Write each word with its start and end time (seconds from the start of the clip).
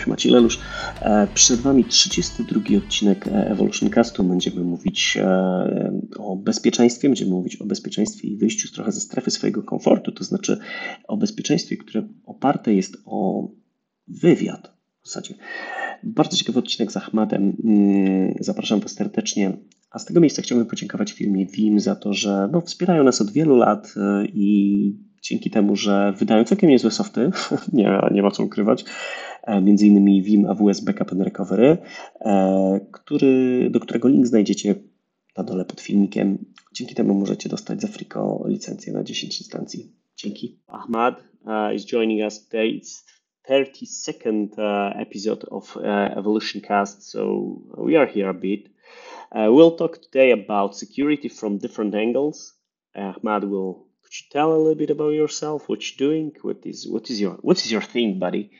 się 0.00 0.10
Maciej 0.10 0.32
Lelusz. 0.32 0.60
E, 1.00 1.26
przed 1.34 1.60
Wami 1.60 1.84
32 1.84 2.60
odcinek 2.78 3.28
Evolution 3.28 3.90
Castu. 3.90 4.24
Będziemy 4.24 4.60
mówić 4.60 5.16
e, 5.20 6.00
o 6.18 6.36
bezpieczeństwie, 6.36 7.08
będziemy 7.08 7.30
mówić 7.30 7.56
o 7.56 7.64
bezpieczeństwie 7.64 8.28
i 8.28 8.36
wyjściu 8.36 8.72
trochę 8.72 8.92
ze 8.92 9.00
strefy 9.00 9.30
swojego 9.30 9.62
komfortu, 9.62 10.12
to 10.12 10.24
znaczy 10.24 10.58
o 11.08 11.16
bezpieczeństwie, 11.16 11.76
które 11.76 12.08
oparte 12.24 12.74
jest 12.74 12.96
o 13.04 13.48
wywiad 14.08 14.72
w 15.02 15.08
zasadzie. 15.08 15.34
Bardzo 16.02 16.36
ciekawy 16.36 16.58
odcinek 16.58 16.92
z 16.92 16.96
Ahmadem. 16.96 17.56
Mm, 17.64 18.34
zapraszam 18.40 18.80
Was 18.80 18.92
serdecznie. 18.92 19.52
A 19.90 19.98
z 19.98 20.04
tego 20.04 20.20
miejsca 20.20 20.42
chciałbym 20.42 20.66
podziękować 20.66 21.12
firmie 21.12 21.46
Vim 21.46 21.80
za 21.80 21.96
to, 21.96 22.14
że 22.14 22.48
no, 22.52 22.60
wspierają 22.60 23.04
nas 23.04 23.20
od 23.20 23.30
wielu 23.30 23.56
lat 23.56 23.94
e, 23.96 24.26
i 24.26 24.96
dzięki 25.22 25.50
temu, 25.50 25.76
że 25.76 26.12
wydają 26.16 26.44
całkiem 26.44 26.70
niezłe 26.70 26.90
softy, 26.90 27.30
nie, 27.72 28.00
nie 28.12 28.22
ma 28.22 28.30
co 28.30 28.44
ukrywać, 28.44 28.84
e, 29.42 29.60
między 29.60 29.86
innymi 29.86 30.22
Vim 30.22 30.46
AWS 30.46 30.80
Backup 30.80 31.12
and 31.12 31.22
Recovery, 31.22 31.78
e, 32.20 32.80
który, 32.92 33.68
do 33.70 33.80
którego 33.80 34.08
link 34.08 34.26
znajdziecie 34.26 34.74
na 35.36 35.44
dole 35.44 35.64
pod 35.64 35.80
filmikiem. 35.80 36.44
Dzięki 36.72 36.94
temu 36.94 37.14
możecie 37.14 37.48
dostać 37.48 37.80
za 37.80 37.88
friko 37.88 38.44
licencję 38.48 38.92
na 38.92 39.04
10 39.04 39.40
instancji. 39.40 39.92
Dzięki. 40.16 40.58
Ahmad 40.66 41.24
uh, 41.44 41.74
is 41.74 41.84
joining 41.86 42.20
us 42.24 42.46
today. 42.46 42.80
It's 42.80 43.04
32nd 43.48 44.48
uh, 44.58 45.00
episode 45.00 45.46
of 45.48 45.76
uh, 45.76 45.82
Evolution 46.18 46.60
Cast, 46.62 47.10
so 47.10 47.54
we 47.78 47.96
are 47.96 48.12
here 48.14 48.28
a 48.28 48.34
bit. 48.34 48.69
Uh, 49.32 49.46
we'll 49.52 49.76
talk 49.76 50.02
today 50.02 50.32
about 50.32 50.76
security 50.76 51.28
from 51.28 51.58
different 51.58 51.94
angles. 51.94 52.54
Ahmad 52.96 53.44
will 53.44 53.86
could 54.02 54.12
you 54.20 54.26
tell 54.32 54.52
a 54.52 54.58
little 54.58 54.74
bit 54.74 54.90
about 54.90 55.10
yourself? 55.10 55.68
What 55.68 55.80
you're 55.88 56.08
doing? 56.08 56.32
What 56.42 56.58
is 56.64 56.86
what 56.88 57.08
is 57.10 57.20
your 57.20 57.34
what 57.34 57.58
is 57.58 57.70
your 57.70 57.82
thing, 57.82 58.18
buddy? 58.18 58.50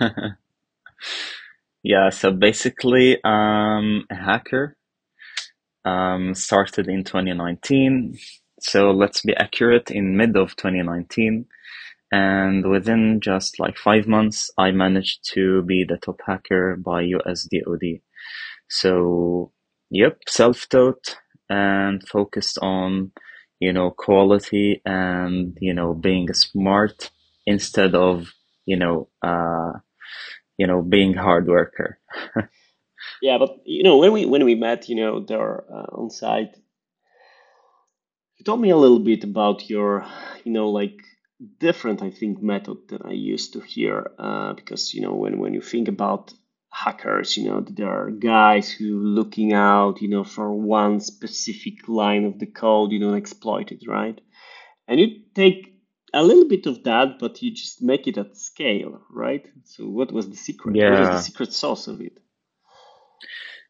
yeah, 1.82 2.08
so 2.10 2.30
basically, 2.32 3.18
um, 3.22 4.06
a 4.10 4.14
hacker. 4.14 4.76
Um, 5.84 6.34
started 6.34 6.88
in 6.88 7.04
2019. 7.04 8.18
So 8.60 8.90
let's 8.90 9.20
be 9.20 9.36
accurate. 9.36 9.90
In 9.90 10.16
mid 10.16 10.36
of 10.36 10.56
2019, 10.56 11.46
and 12.10 12.70
within 12.70 13.20
just 13.20 13.60
like 13.60 13.76
five 13.76 14.08
months, 14.08 14.50
I 14.56 14.70
managed 14.70 15.30
to 15.34 15.62
be 15.62 15.84
the 15.86 15.98
top 15.98 16.20
hacker 16.26 16.76
by 16.76 17.04
USDOD. 17.04 18.00
So, 18.68 19.52
yep, 19.90 20.18
self-taught 20.28 21.16
and 21.48 22.02
focused 22.08 22.58
on 22.60 23.12
you 23.60 23.72
know 23.72 23.90
quality 23.90 24.82
and 24.84 25.56
you 25.60 25.72
know 25.72 25.94
being 25.94 26.32
smart 26.34 27.10
instead 27.46 27.94
of 27.94 28.28
you 28.66 28.76
know 28.76 29.08
uh 29.22 29.72
you 30.58 30.66
know 30.66 30.82
being 30.82 31.14
hard 31.14 31.46
worker. 31.48 31.98
Yeah 33.22 33.38
but 33.38 33.58
you 33.64 33.82
know 33.82 33.98
when 33.98 34.12
we 34.12 34.26
when 34.26 34.44
we 34.44 34.54
met 34.54 34.88
you 34.88 34.96
know 34.96 35.20
there 35.20 35.64
uh, 35.70 35.86
on 35.92 36.10
site 36.10 36.56
you 38.38 38.44
told 38.44 38.60
me 38.60 38.70
a 38.70 38.76
little 38.76 38.98
bit 38.98 39.24
about 39.24 39.68
your 39.70 40.06
you 40.44 40.52
know 40.52 40.68
like 40.70 40.98
different 41.58 42.02
i 42.02 42.10
think 42.10 42.42
method 42.42 42.78
that 42.88 43.04
i 43.04 43.12
used 43.12 43.52
to 43.52 43.60
hear 43.60 44.10
uh, 44.18 44.52
because 44.54 44.94
you 44.94 45.00
know 45.02 45.14
when 45.14 45.38
when 45.38 45.54
you 45.54 45.60
think 45.60 45.88
about 45.88 46.32
hackers 46.76 47.38
you 47.38 47.48
know 47.48 47.60
there 47.60 47.88
are 47.88 48.10
guys 48.10 48.70
who 48.70 48.98
looking 48.98 49.54
out 49.54 50.02
you 50.02 50.08
know 50.08 50.24
for 50.24 50.52
one 50.52 51.00
specific 51.00 51.88
line 51.88 52.26
of 52.26 52.38
the 52.38 52.44
code 52.46 52.92
you 52.92 53.00
don't 53.00 53.16
exploit 53.16 53.72
it 53.72 53.82
right? 53.88 54.20
And 54.86 55.00
you 55.00 55.06
take 55.34 55.74
a 56.12 56.22
little 56.22 56.46
bit 56.46 56.66
of 56.66 56.84
that 56.84 57.18
but 57.18 57.40
you 57.40 57.50
just 57.50 57.80
make 57.80 58.06
it 58.06 58.18
at 58.18 58.36
scale 58.36 59.00
right? 59.10 59.46
So 59.64 59.84
what 59.84 60.12
was 60.12 60.28
the 60.28 60.36
secret? 60.36 60.76
Yeah. 60.76 60.90
what 60.90 61.00
is 61.00 61.08
the 61.08 61.22
secret 61.22 61.52
sauce 61.54 61.86
of 61.88 62.02
it? 62.02 62.18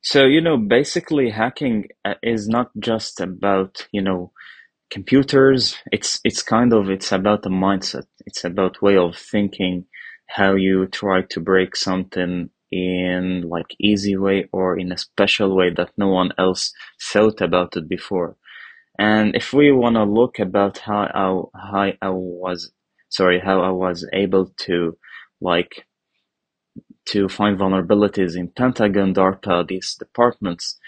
So 0.03 0.25
you 0.25 0.41
know 0.41 0.57
basically 0.57 1.31
hacking 1.31 1.85
uh, 2.05 2.15
is 2.25 2.49
not 2.49 2.71
just 2.77 3.21
about 3.21 3.87
you 3.93 4.03
know 4.03 4.33
computers. 4.91 5.77
It's 5.93 6.21
it's 6.25 6.43
kind 6.43 6.73
of 6.73 6.91
it's 6.91 7.13
about 7.13 7.43
the 7.43 7.51
mindset. 7.51 8.07
It's 8.27 8.43
about 8.43 8.83
way 8.83 8.97
of 8.97 9.17
thinking 9.17 9.87
how 10.29 10.57
you 10.57 10.87
try 10.89 11.23
to 11.31 11.41
break 11.41 11.77
something 11.77 12.51
in 12.71 13.49
like 13.49 13.77
easy 13.79 14.17
way 14.17 14.49
or 14.53 14.79
in 14.79 14.93
a 14.93 14.99
special 14.99 15.55
way 15.55 15.71
that 15.71 15.93
no 15.97 16.09
one 16.09 16.33
else 16.39 16.73
thought 17.01 17.41
about 17.41 17.77
it 17.77 17.89
before. 17.89 18.37
And 18.99 19.37
if 19.37 19.53
we 19.53 19.71
want 19.73 19.97
to 19.97 20.05
look 20.05 20.39
about 20.39 20.79
how 20.79 21.51
I, 21.55 21.59
how 21.59 21.93
I 22.03 22.09
was, 22.11 22.73
sorry, 23.09 23.41
how 23.41 23.61
I 23.61 23.71
was 23.71 24.09
able 24.13 24.47
to 24.67 24.97
like 25.41 25.87
to 27.07 27.29
find 27.29 27.59
vulnerabilities 27.59 28.37
in 28.37 28.49
Pentagon, 28.49 29.15
DARPA, 29.15 29.69
these 29.69 29.95
departments 29.99 30.79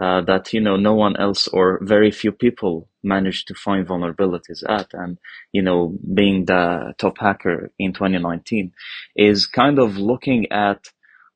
uh, 0.00 0.20
that 0.22 0.52
you 0.52 0.60
know 0.60 0.76
no 0.76 0.94
one 0.94 1.16
else 1.16 1.46
or 1.48 1.78
very 1.82 2.10
few 2.10 2.32
people 2.32 2.88
managed 3.02 3.46
to 3.48 3.54
find 3.54 3.86
vulnerabilities 3.86 4.62
at, 4.68 4.88
and 4.92 5.18
you 5.52 5.62
know 5.62 5.96
being 6.14 6.44
the 6.46 6.94
top 6.98 7.18
hacker 7.18 7.70
in 7.78 7.92
2019 7.92 8.72
is 9.14 9.46
kind 9.46 9.78
of 9.78 9.96
looking 9.96 10.50
at 10.50 10.88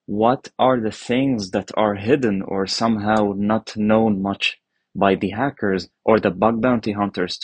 what 0.09 0.49
are 0.59 0.81
the 0.81 0.91
things 0.91 1.51
that 1.51 1.71
are 1.77 1.97
hidden 1.97 2.41
or 2.41 2.67
somehow 2.67 3.35
not 3.37 3.77
known 3.77 4.23
much 4.23 4.59
by 4.97 5.15
the 5.15 5.29
hackers 5.31 5.91
or 6.07 6.19
the 6.19 6.31
bug 6.31 6.63
bounty 6.63 6.93
hunters 6.93 7.39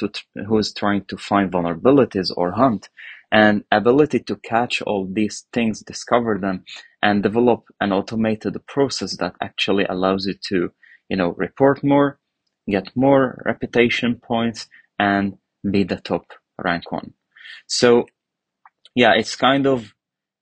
who 0.48 0.58
is 0.58 0.72
trying 0.72 1.04
to 1.04 1.19
find 1.19 1.52
vulnerabilities 1.52 2.32
or 2.34 2.52
hunt 2.52 2.88
and 3.30 3.64
ability 3.70 4.19
to 4.20 4.36
catch 4.36 4.80
all 4.82 5.06
these 5.12 5.47
things 5.52 5.82
discover 5.82 6.38
them 6.38 6.64
and 7.02 7.22
develop 7.22 7.64
an 7.82 7.92
automated 7.92 8.56
process 8.66 9.19
that 9.19 9.34
actually 9.42 9.84
allows 9.84 10.26
you 10.26 10.34
to 10.48 10.72
you 11.10 11.19
know 11.19 11.32
report 11.36 11.84
more 11.84 12.19
get 12.70 12.88
more 12.96 13.42
reputation 13.44 14.16
points 14.16 14.69
and 14.98 15.36
be 15.70 15.84
the 15.84 15.96
top 15.98 16.25
rank 16.64 16.91
one. 16.91 17.12
So 17.66 18.06
yeah 18.96 19.14
it's 19.14 19.36
kind 19.36 19.66
of 19.66 19.94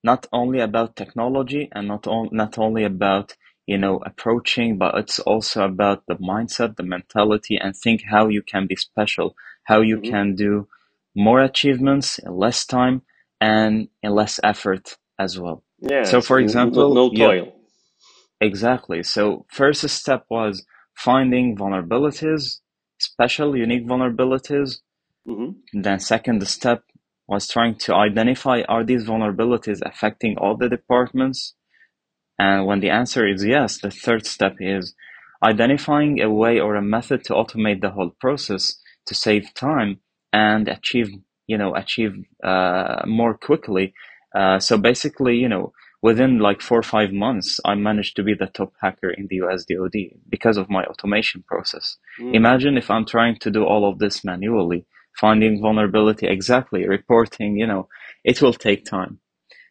not 0.02 0.26
only 0.32 0.60
about 0.60 0.96
technology 0.96 1.68
and 1.72 1.88
not 1.88 2.06
on, 2.06 2.28
not 2.32 2.58
only 2.58 2.84
about 2.84 3.36
you 3.66 3.78
know 3.78 4.02
approaching 4.04 4.76
but 4.78 4.94
it's 4.96 5.18
also 5.20 5.64
about 5.64 6.04
the 6.06 6.16
mindset 6.16 6.76
the 6.76 6.82
mentality 6.82 7.56
and 7.56 7.76
think 7.76 8.02
how 8.10 8.28
you 8.28 8.42
can 8.42 8.66
be 8.66 8.76
special 8.76 9.36
how 9.64 9.80
you 9.80 9.98
mm-hmm. 9.98 10.10
can 10.10 10.34
do 10.34 10.66
more 11.14 11.40
achievements 11.40 12.18
in 12.18 12.36
less 12.36 12.64
time 12.64 13.02
and 13.40 13.88
in 14.02 14.12
less 14.12 14.40
effort 14.42 14.96
as 15.18 15.38
well 15.38 15.62
yeah 15.78 16.02
so 16.02 16.20
for 16.20 16.38
example 16.38 16.92
no, 16.94 17.08
no 17.08 17.14
toil 17.14 17.44
yeah, 17.44 18.46
exactly 18.46 19.02
so 19.02 19.46
first 19.50 19.88
step 19.88 20.24
was 20.28 20.66
finding 20.94 21.56
vulnerabilities 21.56 22.58
special 22.98 23.56
unique 23.56 23.86
vulnerabilities 23.86 24.80
mm-hmm. 25.26 25.80
then 25.80 26.00
second 26.00 26.46
step 26.48 26.82
was 27.32 27.48
trying 27.48 27.76
to 27.76 27.94
identify 27.94 28.62
are 28.68 28.84
these 28.84 29.04
vulnerabilities 29.04 29.80
affecting 29.82 30.36
all 30.38 30.56
the 30.56 30.68
departments? 30.68 31.54
And 32.38 32.66
when 32.66 32.80
the 32.80 32.90
answer 32.90 33.26
is 33.26 33.44
yes, 33.44 33.78
the 33.78 33.90
third 33.90 34.26
step 34.26 34.56
is 34.60 34.94
identifying 35.42 36.20
a 36.20 36.30
way 36.30 36.60
or 36.60 36.76
a 36.76 36.82
method 36.82 37.24
to 37.24 37.32
automate 37.34 37.80
the 37.80 37.90
whole 37.90 38.10
process 38.20 38.76
to 39.06 39.14
save 39.14 39.54
time 39.54 40.00
and 40.32 40.68
achieve, 40.68 41.08
you 41.46 41.58
know, 41.58 41.74
achieve 41.74 42.14
uh, 42.44 43.02
more 43.06 43.34
quickly. 43.36 43.94
Uh, 44.34 44.58
so 44.58 44.78
basically, 44.78 45.36
you 45.36 45.48
know, 45.48 45.72
within 46.02 46.38
like 46.38 46.60
four 46.60 46.78
or 46.78 46.82
five 46.82 47.12
months, 47.12 47.60
I 47.64 47.74
managed 47.74 48.16
to 48.16 48.22
be 48.22 48.34
the 48.34 48.46
top 48.46 48.72
hacker 48.80 49.10
in 49.10 49.26
the 49.28 49.36
US 49.36 49.64
DoD 49.64 49.96
because 50.28 50.56
of 50.56 50.68
my 50.68 50.84
automation 50.84 51.44
process. 51.46 51.96
Mm. 52.20 52.34
Imagine 52.34 52.76
if 52.76 52.90
I'm 52.90 53.06
trying 53.06 53.36
to 53.40 53.50
do 53.50 53.64
all 53.64 53.88
of 53.88 53.98
this 53.98 54.24
manually 54.24 54.84
finding 55.22 55.60
vulnerability 55.66 56.26
exactly 56.26 56.82
reporting 56.96 57.56
you 57.56 57.66
know 57.66 57.82
it 58.24 58.42
will 58.42 58.56
take 58.66 58.84
time. 58.84 59.20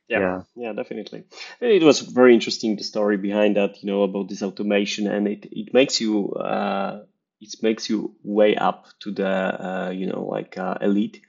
Yeah, 0.08 0.20
yeah. 0.20 0.42
Yeah 0.56 0.74
definitely. 0.74 1.24
It 1.60 1.84
was 1.84 2.00
very 2.02 2.34
interesting 2.34 2.76
the 2.76 2.84
story 2.84 3.18
behind 3.18 3.56
that 3.56 3.82
you 3.82 3.88
know 3.92 4.04
about 4.04 4.30
this 4.30 4.44
automation 4.44 5.08
and 5.08 5.28
it, 5.28 5.46
it 5.52 5.74
makes 5.74 6.02
you 6.02 6.32
uh, 6.34 7.04
it 7.40 7.54
makes 7.62 7.90
you 7.90 8.16
way 8.24 8.56
up 8.56 8.88
to 9.02 9.12
the 9.12 9.28
uh, 9.28 9.90
you 9.90 10.08
know 10.08 10.24
like 10.26 10.58
uh, 10.58 10.78
elite. 10.82 11.22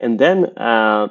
And 0.00 0.18
then 0.18 0.44
uh, 0.56 1.08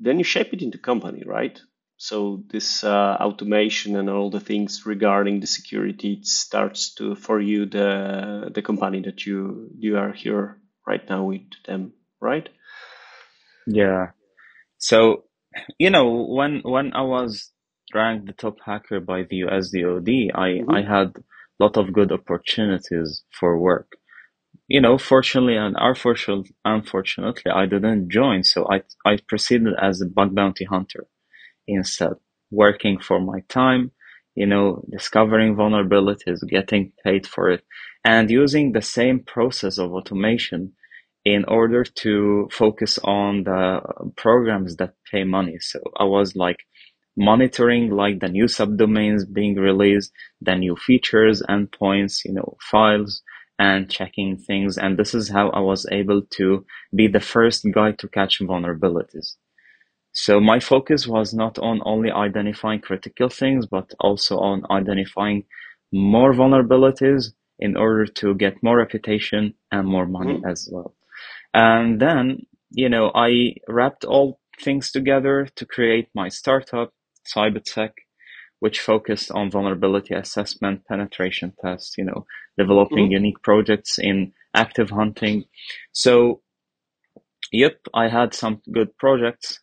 then 0.00 0.18
you 0.18 0.24
shape 0.24 0.52
it 0.52 0.62
into 0.62 0.78
company 0.78 1.22
right? 1.26 1.60
So 1.96 2.42
this 2.48 2.82
uh, 2.82 3.16
automation 3.20 3.96
and 3.96 4.10
all 4.10 4.30
the 4.30 4.40
things 4.40 4.84
regarding 4.84 5.40
the 5.40 5.46
security 5.46 6.14
it 6.14 6.26
starts 6.26 6.94
to 6.94 7.14
for 7.14 7.40
you 7.40 7.66
the 7.66 8.50
the 8.54 8.62
company 8.62 9.00
that 9.02 9.24
you 9.26 9.70
you 9.78 9.96
are 9.96 10.12
here 10.12 10.58
right 10.86 11.02
now 11.08 11.24
with 11.24 11.42
them, 11.66 11.92
right? 12.20 12.48
Yeah. 13.66 14.08
So, 14.78 15.24
you 15.78 15.90
know, 15.90 16.26
when 16.28 16.60
when 16.64 16.92
I 16.94 17.02
was 17.02 17.52
ranked 17.94 18.26
the 18.26 18.32
top 18.32 18.58
hacker 18.64 19.00
by 19.00 19.22
the 19.22 19.40
USDOD, 19.40 20.30
I 20.34 20.48
mm-hmm. 20.48 20.70
I 20.70 20.82
had 20.82 21.16
a 21.16 21.62
lot 21.62 21.76
of 21.76 21.92
good 21.92 22.12
opportunities 22.12 23.24
for 23.30 23.58
work. 23.58 23.96
You 24.68 24.80
know, 24.80 24.98
fortunately 24.98 25.56
and 25.56 25.76
unfortunately, 25.78 26.54
unfortunately, 26.64 27.52
I 27.52 27.66
didn't 27.66 28.10
join, 28.10 28.44
so 28.44 28.66
I 28.70 28.82
I 29.04 29.18
proceeded 29.28 29.74
as 29.80 30.00
a 30.00 30.06
bug 30.06 30.34
bounty 30.34 30.64
hunter 30.64 31.06
instead, 31.66 32.14
working 32.50 32.98
for 33.00 33.20
my 33.20 33.40
time, 33.48 33.90
you 34.34 34.46
know, 34.46 34.84
discovering 34.90 35.54
vulnerabilities, 35.56 36.40
getting 36.48 36.92
paid 37.04 37.26
for 37.26 37.50
it, 37.50 37.64
and 38.04 38.30
using 38.30 38.72
the 38.72 38.82
same 38.82 39.20
process 39.20 39.78
of 39.78 39.92
automation 39.92 40.72
in 41.24 41.44
order 41.46 41.84
to 41.84 42.48
focus 42.52 42.98
on 43.02 43.44
the 43.44 43.80
programs 44.16 44.76
that 44.76 44.94
pay 45.10 45.24
money. 45.24 45.56
So 45.60 45.80
I 45.98 46.04
was 46.04 46.36
like 46.36 46.58
monitoring 47.16 47.90
like 47.90 48.20
the 48.20 48.28
new 48.28 48.44
subdomains 48.44 49.32
being 49.32 49.54
released, 49.56 50.12
the 50.40 50.54
new 50.56 50.76
features, 50.76 51.42
endpoints, 51.48 52.24
you 52.24 52.32
know, 52.32 52.56
files, 52.60 53.22
and 53.58 53.90
checking 53.90 54.36
things. 54.36 54.76
And 54.76 54.98
this 54.98 55.14
is 55.14 55.30
how 55.30 55.48
I 55.50 55.60
was 55.60 55.86
able 55.90 56.22
to 56.32 56.66
be 56.94 57.06
the 57.06 57.20
first 57.20 57.64
guy 57.72 57.92
to 57.92 58.08
catch 58.08 58.40
vulnerabilities. 58.40 59.36
So 60.12 60.40
my 60.40 60.60
focus 60.60 61.06
was 61.06 61.32
not 61.32 61.58
on 61.58 61.80
only 61.84 62.10
identifying 62.10 62.80
critical 62.80 63.28
things, 63.28 63.66
but 63.66 63.92
also 64.00 64.38
on 64.38 64.62
identifying 64.70 65.44
more 65.92 66.32
vulnerabilities 66.32 67.32
in 67.58 67.76
order 67.76 68.06
to 68.06 68.34
get 68.34 68.62
more 68.62 68.78
reputation 68.78 69.54
and 69.70 69.86
more 69.86 70.06
money 70.06 70.38
mm. 70.38 70.50
as 70.50 70.68
well. 70.70 70.94
And 71.52 72.00
then, 72.00 72.46
you 72.70 72.88
know, 72.88 73.12
I 73.14 73.54
wrapped 73.68 74.04
all 74.04 74.40
things 74.60 74.90
together 74.90 75.48
to 75.56 75.66
create 75.66 76.08
my 76.14 76.28
startup, 76.28 76.92
Cybertech, 77.34 77.92
which 78.60 78.80
focused 78.80 79.30
on 79.30 79.50
vulnerability 79.50 80.14
assessment, 80.14 80.84
penetration 80.86 81.52
tests, 81.62 81.94
you 81.98 82.04
know, 82.04 82.26
developing 82.58 83.06
mm-hmm. 83.06 83.12
unique 83.12 83.42
projects 83.42 83.98
in 83.98 84.32
active 84.54 84.90
hunting. 84.90 85.44
So, 85.92 86.40
yep, 87.52 87.78
I 87.92 88.08
had 88.08 88.34
some 88.34 88.62
good 88.72 88.96
projects. 88.96 89.60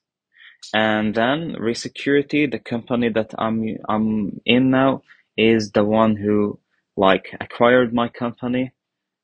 And 0.73 1.15
then 1.15 1.55
Resecurity, 1.59 2.45
the 2.45 2.59
company 2.59 3.09
that 3.09 3.33
I'm 3.37 3.77
I'm 3.89 4.39
in 4.45 4.69
now, 4.69 5.01
is 5.35 5.71
the 5.71 5.83
one 5.83 6.15
who 6.15 6.59
like 7.01 7.35
acquired 7.41 7.93
my 7.93 8.07
company 8.07 8.73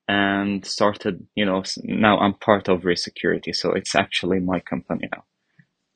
and 0.08 0.66
started, 0.66 1.28
you 1.36 1.46
know, 1.46 1.62
now 1.84 2.18
I'm 2.18 2.34
part 2.34 2.68
of 2.70 2.86
Resecurity. 2.86 3.54
So 3.54 3.74
it's 3.74 3.94
actually 3.94 4.40
my 4.40 4.60
company 4.60 5.08
now. 5.16 5.24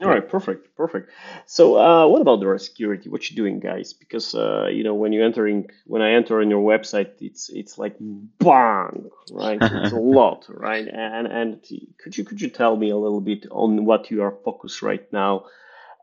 All 0.03 0.09
right, 0.09 0.27
perfect, 0.27 0.75
perfect. 0.75 1.11
So, 1.45 1.77
uh, 1.77 2.07
what 2.07 2.21
about 2.21 2.39
the 2.39 2.57
security? 2.57 3.07
What 3.07 3.29
you 3.29 3.35
doing, 3.35 3.59
guys? 3.59 3.93
Because 3.93 4.33
uh, 4.33 4.65
you 4.75 4.83
know, 4.83 4.95
when 4.95 5.13
you 5.13 5.23
entering, 5.23 5.67
when 5.85 6.01
I 6.01 6.13
enter 6.13 6.41
on 6.41 6.49
your 6.49 6.65
website, 6.73 7.11
it's 7.19 7.51
it's 7.61 7.77
like 7.77 7.97
bang, 7.99 9.11
right? 9.31 9.59
it's 9.61 9.91
a 9.91 10.03
lot, 10.19 10.45
right? 10.49 10.87
And 10.87 11.27
and 11.27 11.61
could 12.01 12.17
you 12.17 12.23
could 12.25 12.41
you 12.41 12.49
tell 12.49 12.75
me 12.75 12.89
a 12.89 12.97
little 12.97 13.21
bit 13.21 13.45
on 13.51 13.85
what 13.85 14.09
you 14.09 14.23
are 14.23 14.35
focused 14.43 14.81
right 14.81 15.05
now 15.13 15.45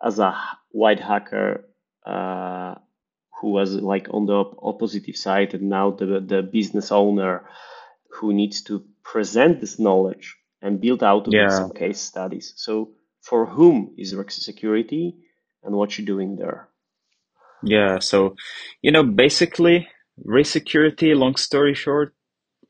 as 0.00 0.20
a 0.20 0.30
white 0.70 1.00
hacker 1.00 1.64
uh, 2.06 2.76
who 3.40 3.50
was 3.50 3.74
like 3.74 4.08
on 4.10 4.26
the 4.26 4.44
opposite 4.62 5.16
side, 5.16 5.54
and 5.54 5.68
now 5.68 5.90
the 5.90 6.20
the 6.20 6.42
business 6.42 6.90
owner 6.92 7.48
who 8.10 8.32
needs 8.32 8.62
to 8.62 8.84
present 9.04 9.60
this 9.60 9.78
knowledge 9.78 10.36
and 10.60 10.80
build 10.80 11.02
out 11.02 11.26
yeah. 11.30 11.48
some 11.48 11.70
case 11.70 12.00
studies. 12.00 12.52
So 12.56 12.90
for 13.22 13.46
whom 13.46 13.94
is 13.96 14.14
Resecurity 14.14 15.16
and 15.62 15.74
what 15.74 15.96
you're 15.96 16.06
doing 16.06 16.36
there? 16.36 16.68
Yeah, 17.62 17.98
so 17.98 18.36
you 18.82 18.92
know, 18.92 19.02
basically, 19.04 19.88
Resecurity, 20.24 21.14
long 21.14 21.36
story 21.36 21.74
short, 21.74 22.14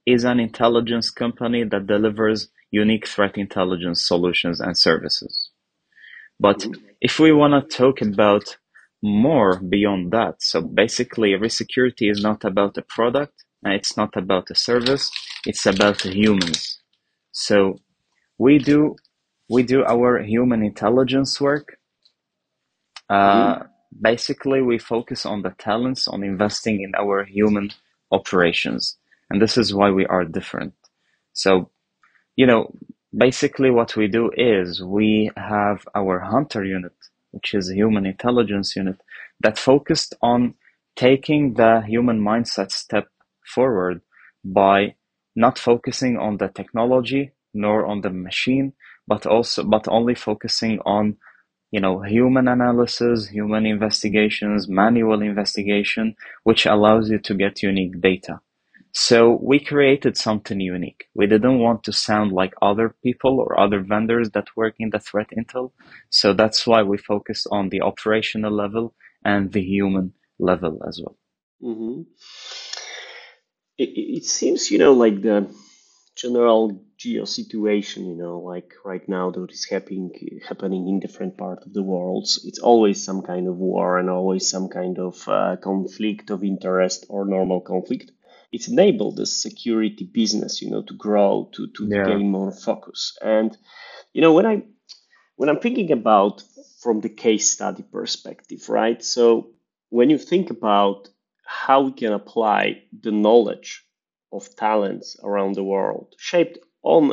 is 0.06 0.25
an 0.25 0.41
intelligence 0.41 1.11
company 1.11 1.64
that 1.64 1.87
delivers 1.87 2.49
unique 2.71 3.06
threat 3.06 3.38
intelligence 3.38 4.06
solutions 4.06 4.61
and 4.61 4.76
services. 4.76 5.50
But 6.41 6.59
mm-hmm. 6.59 6.85
if 7.00 7.19
we 7.19 7.32
want 7.32 7.55
to 7.71 7.76
talk 7.76 8.00
about 8.00 8.56
more 9.03 9.61
beyond 9.61 10.12
that, 10.12 10.43
so 10.43 10.61
basically, 10.61 11.35
Resecurity 11.35 12.09
is 12.09 12.23
not 12.23 12.45
about 12.45 12.77
a 12.79 12.83
product 12.83 13.45
and 13.62 13.73
it's 13.75 13.97
not 13.97 14.17
about 14.17 14.50
a 14.50 14.55
service, 14.55 15.11
it's 15.47 15.67
about 15.67 16.03
humans. 16.03 16.81
So 17.33 17.81
we 18.39 18.59
do 18.59 18.97
we 19.49 19.62
do 19.62 19.85
our 19.85 20.23
human 20.23 20.62
intelligence 20.62 21.41
work. 21.41 21.79
Uh, 23.09 23.55
mm-hmm. 23.55 23.65
Basically, 24.03 24.61
we 24.61 24.79
focus 24.79 25.25
on 25.25 25.43
the 25.43 25.55
talents, 25.59 26.06
on 26.06 26.23
investing 26.23 26.83
in 26.83 26.93
our 26.95 27.25
human 27.25 27.71
operations. 28.12 28.99
And 29.31 29.41
this 29.41 29.56
is 29.56 29.75
why 29.75 29.91
we 29.91 30.05
are 30.06 30.25
different. 30.25 30.75
So, 31.33 31.71
you 32.37 32.47
know, 32.47 32.75
basically 33.17 33.71
what 33.71 33.97
we 33.97 34.09
do 34.09 34.31
is 34.37 34.83
we 34.83 35.31
have 35.37 35.87
our 35.95 36.21
hunter 36.21 36.65
unit, 36.65 36.93
which 37.33 37.55
is 37.55 37.71
a 37.71 37.75
human 37.75 38.07
intelligence 38.07 38.77
unit 38.77 38.97
that 39.41 39.59
focused 39.59 40.15
on 40.23 40.55
taking 40.97 41.55
the 41.55 41.83
human 41.87 42.21
mindset 42.21 42.73
step 42.73 43.09
forward 43.47 44.01
by 44.45 44.95
not 45.37 45.59
focusing 45.59 46.19
on 46.19 46.39
the 46.39 46.49
technology 46.49 47.33
nor 47.55 47.87
on 47.87 48.03
the 48.03 48.11
machine, 48.11 48.73
but 49.07 49.27
also 49.27 49.65
but 49.65 49.89
only 49.89 50.15
focusing 50.15 50.81
on 50.87 51.17
you 51.71 51.81
know 51.81 52.01
human 52.03 52.49
analysis 52.49 53.29
human 53.29 53.67
investigations 53.67 54.69
manual 54.69 55.23
investigation 55.23 56.15
which 56.45 56.67
allows 56.67 57.11
you 57.11 57.19
to 57.19 57.35
get 57.35 57.63
unique 57.63 58.01
data 58.01 58.41
so 58.93 59.38
we 59.43 59.58
created 59.58 60.17
something 60.17 60.61
unique 60.61 61.05
we 61.14 61.26
didn't 61.26 61.58
want 61.58 61.82
to 61.85 61.93
sound 61.93 62.32
like 62.32 62.55
other 62.62 62.94
people 63.02 63.38
or 63.40 63.58
other 63.58 63.81
vendors 63.81 64.31
that 64.31 64.46
work 64.56 64.75
in 64.79 64.90
the 64.90 64.99
threat 64.99 65.29
intel 65.38 65.70
so 66.11 66.32
that's 66.32 66.67
why 66.67 66.82
we 66.82 66.96
focus 66.96 67.46
on 67.50 67.69
the 67.69 67.82
operational 67.82 68.52
level 68.52 68.94
and 69.25 69.52
the 69.52 69.62
human 69.62 70.12
level 70.38 70.82
as 70.87 71.00
well 71.02 71.17
mm-hmm. 71.62 72.02
it, 73.76 73.90
it 74.19 74.25
seems 74.25 74.70
you 74.70 74.79
know 74.79 74.93
like 74.93 75.20
the 75.23 75.49
general 76.19 76.85
geo 76.96 77.25
situation, 77.25 78.06
you 78.06 78.17
know, 78.17 78.40
like 78.40 78.73
right 78.85 79.08
now 79.08 79.31
that 79.31 79.50
is 79.50 79.67
happening 79.70 80.11
happening 80.46 80.88
in 80.88 80.99
different 80.99 81.38
parts 81.38 81.64
of 81.64 81.73
the 81.73 81.82
world. 81.82 82.25
It's 82.44 82.58
always 82.58 83.02
some 83.02 83.23
kind 83.23 83.46
of 83.46 83.56
war 83.56 83.99
and 83.99 84.11
always 84.11 84.50
some 84.50 84.69
kind 84.69 84.99
of 84.99 85.17
uh, 85.29 85.56
conflict 85.62 86.31
of 86.31 86.43
interest 86.43 87.07
or 87.09 87.25
normal 87.25 87.61
conflict. 87.61 88.11
It's 88.50 88.69
enabled 88.69 89.17
the 89.17 89.26
security 89.26 90.05
business, 90.05 90.62
you 90.62 90.71
know, 90.71 90.83
to 90.83 90.95
grow, 90.95 91.50
to 91.52 91.69
to 91.76 91.87
yeah. 91.87 92.07
gain 92.07 92.31
more 92.31 92.52
focus. 92.52 93.17
And 93.23 93.57
you 94.12 94.23
know, 94.23 94.33
when 94.33 94.47
I 94.47 94.62
when 95.37 95.49
I'm 95.49 95.61
thinking 95.61 95.93
about 95.93 96.43
from 96.81 97.00
the 97.00 97.09
case 97.09 97.50
study 97.50 97.83
perspective, 97.83 98.69
right? 98.69 99.02
So 99.02 99.50
when 99.90 100.11
you 100.11 100.19
think 100.19 100.50
about 100.50 101.09
how 101.45 101.83
we 101.83 101.93
can 101.93 102.12
apply 102.12 102.83
the 102.93 103.11
knowledge 103.11 103.85
of 104.33 104.55
talents 104.57 105.17
around 105.23 105.55
the 105.55 105.64
world, 105.64 106.14
shaped 106.19 106.59
on 106.83 107.12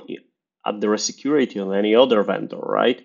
at 0.65 0.81
the 0.81 0.97
security 0.97 1.59
on 1.59 1.73
any 1.73 1.95
other 1.95 2.23
vendor, 2.23 2.57
right? 2.57 3.01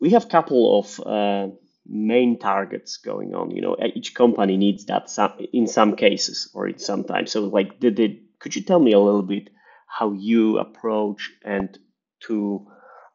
We 0.00 0.10
have 0.10 0.24
a 0.24 0.28
couple 0.28 0.78
of 0.78 1.00
uh, 1.00 1.54
main 1.86 2.38
targets 2.38 2.96
going 2.98 3.34
on. 3.34 3.50
You 3.50 3.62
know, 3.62 3.76
each 3.94 4.14
company 4.14 4.56
needs 4.56 4.86
that 4.86 5.10
some, 5.10 5.32
in 5.52 5.66
some 5.66 5.96
cases 5.96 6.50
or 6.54 6.68
in 6.68 6.78
some 6.78 7.04
time. 7.04 7.26
So, 7.26 7.44
like, 7.44 7.80
did, 7.80 7.94
did 7.96 8.18
could 8.38 8.56
you 8.56 8.62
tell 8.62 8.80
me 8.80 8.92
a 8.92 8.98
little 8.98 9.22
bit 9.22 9.50
how 9.86 10.12
you 10.12 10.58
approach 10.58 11.30
and 11.44 11.78
to 12.26 12.66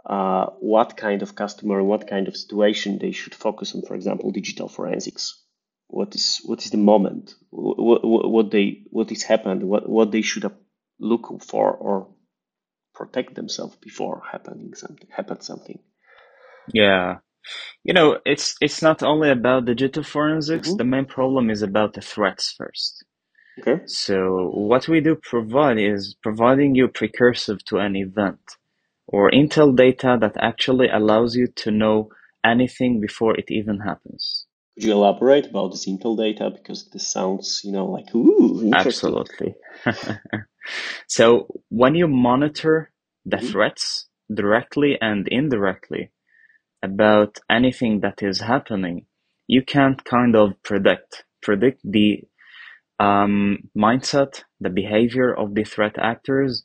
uh, 0.06 0.48
what 0.60 0.98
kind 0.98 1.22
of 1.22 1.36
customer, 1.36 1.84
what 1.84 2.08
kind 2.08 2.28
of 2.28 2.38
situation 2.38 3.00
they 3.00 3.12
should 3.12 3.36
focus 3.36 3.76
on? 3.76 3.82
For 3.82 3.96
example, 3.96 4.32
digital 4.32 4.68
forensics 4.68 5.44
what 5.90 6.14
is 6.16 6.40
what 6.46 6.64
is 6.64 6.70
the 6.70 6.78
moment 6.78 7.34
what, 7.50 8.04
what, 8.04 8.30
what 8.30 8.52
they 8.52 8.84
what 8.92 9.12
is 9.12 9.24
happened 9.24 9.64
what 9.64 9.90
what 9.90 10.12
they 10.12 10.22
should 10.22 10.50
look 11.00 11.42
for 11.42 11.72
or 11.72 12.08
protect 12.94 13.34
themselves 13.34 13.76
before 13.78 14.22
happening 14.32 14.74
something 14.76 15.08
happen 15.10 15.42
something 15.42 15.80
yeah 16.72 17.18
you 17.84 17.94
know 17.94 18.18
it's 18.26 18.56
it's 18.62 18.82
not 18.82 19.04
only 19.04 19.30
about 19.30 19.66
digital 19.66 20.04
forensics 20.04 20.68
mm-hmm. 20.68 20.78
the 20.78 20.84
main 20.84 21.06
problem 21.06 21.50
is 21.50 21.62
about 21.62 21.94
the 21.94 22.02
threats 22.02 22.54
first 22.58 23.04
okay 23.60 23.82
so 23.86 24.50
what 24.54 24.88
we 24.88 25.00
do 25.02 25.16
provide 25.16 25.78
is 25.78 26.16
providing 26.22 26.76
you 26.76 26.88
precursive 26.88 27.60
to 27.64 27.78
an 27.78 27.96
event 27.96 28.40
or 29.08 29.32
intel 29.32 29.76
data 29.76 30.18
that 30.20 30.36
actually 30.40 30.88
allows 30.90 31.36
you 31.36 31.48
to 31.56 31.72
know 31.72 32.10
anything 32.44 33.00
before 33.00 33.38
it 33.38 33.46
even 33.50 33.80
happens 33.80 34.46
could 34.80 34.86
you 34.86 34.94
elaborate 34.94 35.48
about 35.48 35.72
this 35.72 35.86
Intel 35.90 36.16
data? 36.16 36.50
Because 36.50 36.90
this 36.92 37.06
sounds, 37.06 37.60
you 37.66 37.74
know, 37.74 37.88
like, 37.88 38.16
ooh, 38.16 38.72
Absolutely. 38.74 39.56
so 41.08 41.48
when 41.68 41.96
you 41.96 42.08
monitor 42.08 42.90
the 43.26 43.36
mm-hmm. 43.36 43.48
threats 43.48 44.08
directly 44.34 44.98
and 45.02 45.28
indirectly 45.28 46.12
about 46.82 47.40
anything 47.50 48.02
that 48.02 48.22
is 48.22 48.42
happening, 48.42 49.06
you 49.48 49.64
can't 49.64 50.04
kind 50.04 50.36
of 50.36 50.52
predict 50.64 51.24
predict 51.42 51.82
the 51.84 52.22
um, 53.00 53.70
mindset, 53.78 54.44
the 54.60 54.70
behavior 54.70 55.34
of 55.34 55.56
the 55.56 55.64
threat 55.64 55.96
actors, 55.98 56.64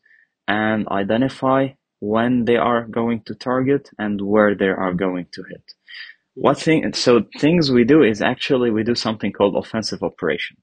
and 0.48 0.88
identify 0.88 1.68
when 2.00 2.44
they 2.44 2.56
are 2.56 2.86
going 2.86 3.22
to 3.24 3.34
target 3.34 3.88
and 3.98 4.20
where 4.20 4.54
they 4.54 4.66
are 4.66 4.92
going 4.92 5.26
to 5.32 5.42
hit. 5.48 5.72
What 6.34 6.58
thing? 6.58 6.92
So 6.94 7.22
things 7.38 7.70
we 7.70 7.84
do 7.84 8.02
is 8.02 8.20
actually 8.20 8.70
we 8.70 8.82
do 8.82 8.94
something 8.94 9.32
called 9.32 9.56
offensive 9.56 10.02
operation. 10.02 10.56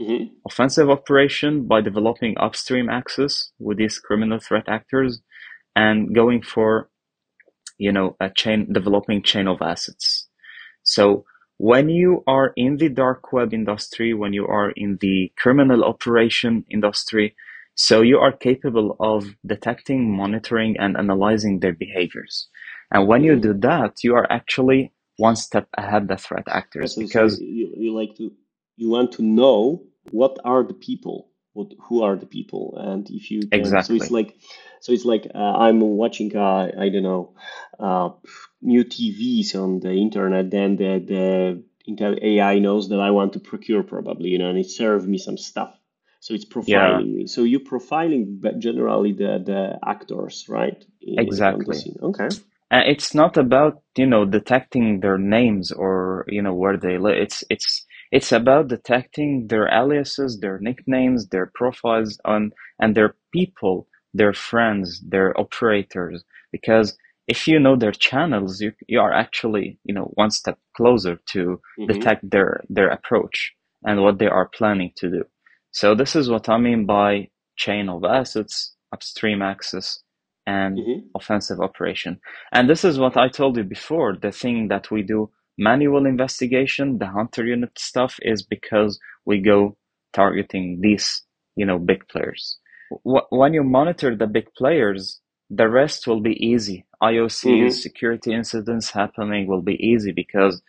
Mm-hmm. 0.00 0.26
Offensive 0.46 0.88
operation 0.88 1.66
by 1.66 1.80
developing 1.80 2.38
upstream 2.38 2.88
access 2.88 3.50
with 3.58 3.78
these 3.78 3.98
criminal 3.98 4.38
threat 4.38 4.68
actors 4.68 5.20
and 5.74 6.14
going 6.14 6.42
for, 6.42 6.88
you 7.78 7.92
know, 7.92 8.16
a 8.20 8.30
chain, 8.30 8.72
developing 8.72 9.22
chain 9.22 9.48
of 9.48 9.62
assets. 9.62 10.28
So 10.82 11.24
when 11.58 11.88
you 11.88 12.22
are 12.26 12.52
in 12.56 12.76
the 12.76 12.88
dark 12.88 13.32
web 13.32 13.52
industry, 13.52 14.14
when 14.14 14.32
you 14.32 14.46
are 14.46 14.70
in 14.70 14.98
the 15.00 15.32
criminal 15.36 15.84
operation 15.84 16.64
industry, 16.70 17.34
so 17.74 18.00
you 18.00 18.18
are 18.18 18.32
capable 18.32 18.96
of 18.98 19.36
detecting, 19.46 20.16
monitoring, 20.16 20.76
and 20.78 20.96
analyzing 20.96 21.60
their 21.60 21.72
behaviors. 21.72 22.48
And 22.90 23.06
when 23.06 23.22
you 23.22 23.36
do 23.36 23.54
that, 23.54 24.02
you 24.02 24.14
are 24.14 24.30
actually 24.30 24.92
one 25.16 25.36
step 25.36 25.68
ahead 25.76 26.08
the 26.08 26.16
threat 26.16 26.44
actors 26.48 26.94
so 26.94 27.02
because 27.02 27.40
you, 27.40 27.72
you 27.76 27.94
like 27.94 28.16
to 28.16 28.32
you 28.76 28.88
want 28.88 29.12
to 29.12 29.22
know 29.22 29.82
what 30.10 30.38
are 30.44 30.62
the 30.62 30.74
people, 30.74 31.27
what 31.58 31.72
who 31.88 32.02
are 32.04 32.16
the 32.16 32.26
people, 32.26 32.76
and 32.78 33.10
if 33.10 33.30
you 33.32 33.48
can. 33.48 33.82
So 33.82 33.94
it's 33.94 34.10
like, 34.10 34.36
so 34.82 34.92
it's 34.92 35.06
like 35.06 35.26
uh, 35.34 35.38
I'm 35.66 35.80
watching 35.80 36.36
uh, 36.36 36.72
I 36.78 36.90
don't 36.90 37.04
know 37.04 37.34
uh, 37.80 38.10
new 38.62 38.84
TVs 38.84 39.56
on 39.56 39.80
the 39.80 39.92
internet. 39.92 40.50
Then 40.52 40.76
the 40.76 40.92
the 41.12 41.64
Intel 41.88 42.22
AI 42.22 42.60
knows 42.60 42.90
that 42.90 43.00
I 43.00 43.12
want 43.12 43.34
to 43.34 43.40
procure 43.40 43.84
probably, 43.84 44.30
you 44.30 44.38
know, 44.38 44.50
and 44.50 44.58
it 44.58 44.70
serves 44.70 45.06
me 45.06 45.18
some 45.18 45.38
stuff. 45.38 45.74
So 46.20 46.34
it's 46.34 46.46
Yeah, 46.66 47.00
profiling 47.00 47.14
me. 47.14 47.28
So 47.28 47.44
you're 47.44 47.60
profiling 47.60 48.40
but 48.42 48.60
generally 48.60 49.12
the 49.12 49.42
the 49.44 49.80
actors, 49.86 50.46
right, 50.48 50.84
in, 51.02 51.28
exactly. 51.28 51.84
Okay. 52.02 52.30
And 52.70 52.88
it's 52.90 53.14
not 53.14 53.38
about, 53.38 53.82
you 53.96 54.06
know, 54.06 54.26
detecting 54.26 55.00
their 55.00 55.18
names 55.18 55.72
or, 55.72 56.26
you 56.28 56.42
know, 56.42 56.54
where 56.54 56.78
they 56.78 56.98
live. 56.98 57.16
It's 57.18 57.44
it's 57.50 57.86
it's 58.12 58.32
about 58.32 58.68
detecting 58.68 59.48
their 59.48 59.68
aliases, 59.68 60.40
their 60.40 60.58
nicknames, 60.60 61.28
their 61.28 61.50
profiles 61.54 62.18
on 62.24 62.52
and 62.80 62.94
their 62.96 63.16
people, 63.32 63.86
their 64.14 64.32
friends, 64.32 65.00
their 65.06 65.38
operators. 65.38 66.24
Because 66.52 66.96
if 67.28 67.48
you 67.48 67.60
know 67.60 67.76
their 67.76 67.92
channels, 67.92 68.60
you 68.60 68.72
you 68.88 69.00
are 69.00 69.12
actually, 69.12 69.78
you 69.84 69.94
know, 69.94 70.10
one 70.14 70.30
step 70.30 70.58
closer 70.76 71.20
to 71.32 71.60
Mm-hmm. 71.80 72.04
detect 72.04 72.28
their 72.30 72.62
their 72.70 72.88
approach 72.88 73.52
and 73.84 74.02
what 74.02 74.18
they 74.18 74.28
are 74.28 74.48
planning 74.48 74.92
to 74.96 75.10
do. 75.10 75.24
So 75.72 75.94
this 75.94 76.16
is 76.16 76.30
what 76.30 76.48
I 76.48 76.58
mean 76.58 76.86
by 76.86 77.28
chain 77.56 77.88
of 77.88 78.04
assets, 78.04 78.74
upstream 78.92 79.42
access, 79.42 80.00
and 80.46 80.80
Mm-hmm. 80.80 81.08
offensive 81.16 81.60
operation. 81.60 82.20
And 82.52 82.70
this 82.70 82.84
is 82.84 82.98
what 82.98 83.16
I 83.16 83.28
told 83.28 83.56
you 83.58 83.64
before. 83.64 84.16
The 84.16 84.32
thing 84.32 84.68
that 84.68 84.90
we 84.90 85.02
do 85.02 85.30
manual 85.58 86.06
investigation, 86.06 86.98
the 86.98 87.08
hunter 87.08 87.46
unit 87.46 87.78
stuff 87.78 88.18
is 88.22 88.42
because 88.42 89.00
we 89.26 89.40
go 89.40 89.76
targeting 90.14 90.80
these, 90.82 91.22
you 91.56 91.66
know, 91.66 91.78
big 91.80 92.08
players. 92.08 92.58
Wh- 92.90 93.30
When 93.32 93.54
you 93.54 93.64
monitor 93.64 94.16
the 94.16 94.28
big 94.28 94.54
players, 94.56 95.20
the 95.50 95.68
rest 95.68 96.06
will 96.08 96.22
be 96.22 96.34
easy. 96.44 96.86
IOCs, 97.02 97.74
Mm-hmm. 97.74 97.74
security 97.74 98.34
incidents 98.34 98.90
happening 98.92 99.48
will 99.48 99.62
be 99.62 99.76
easy 99.76 100.12
because, 100.12 100.62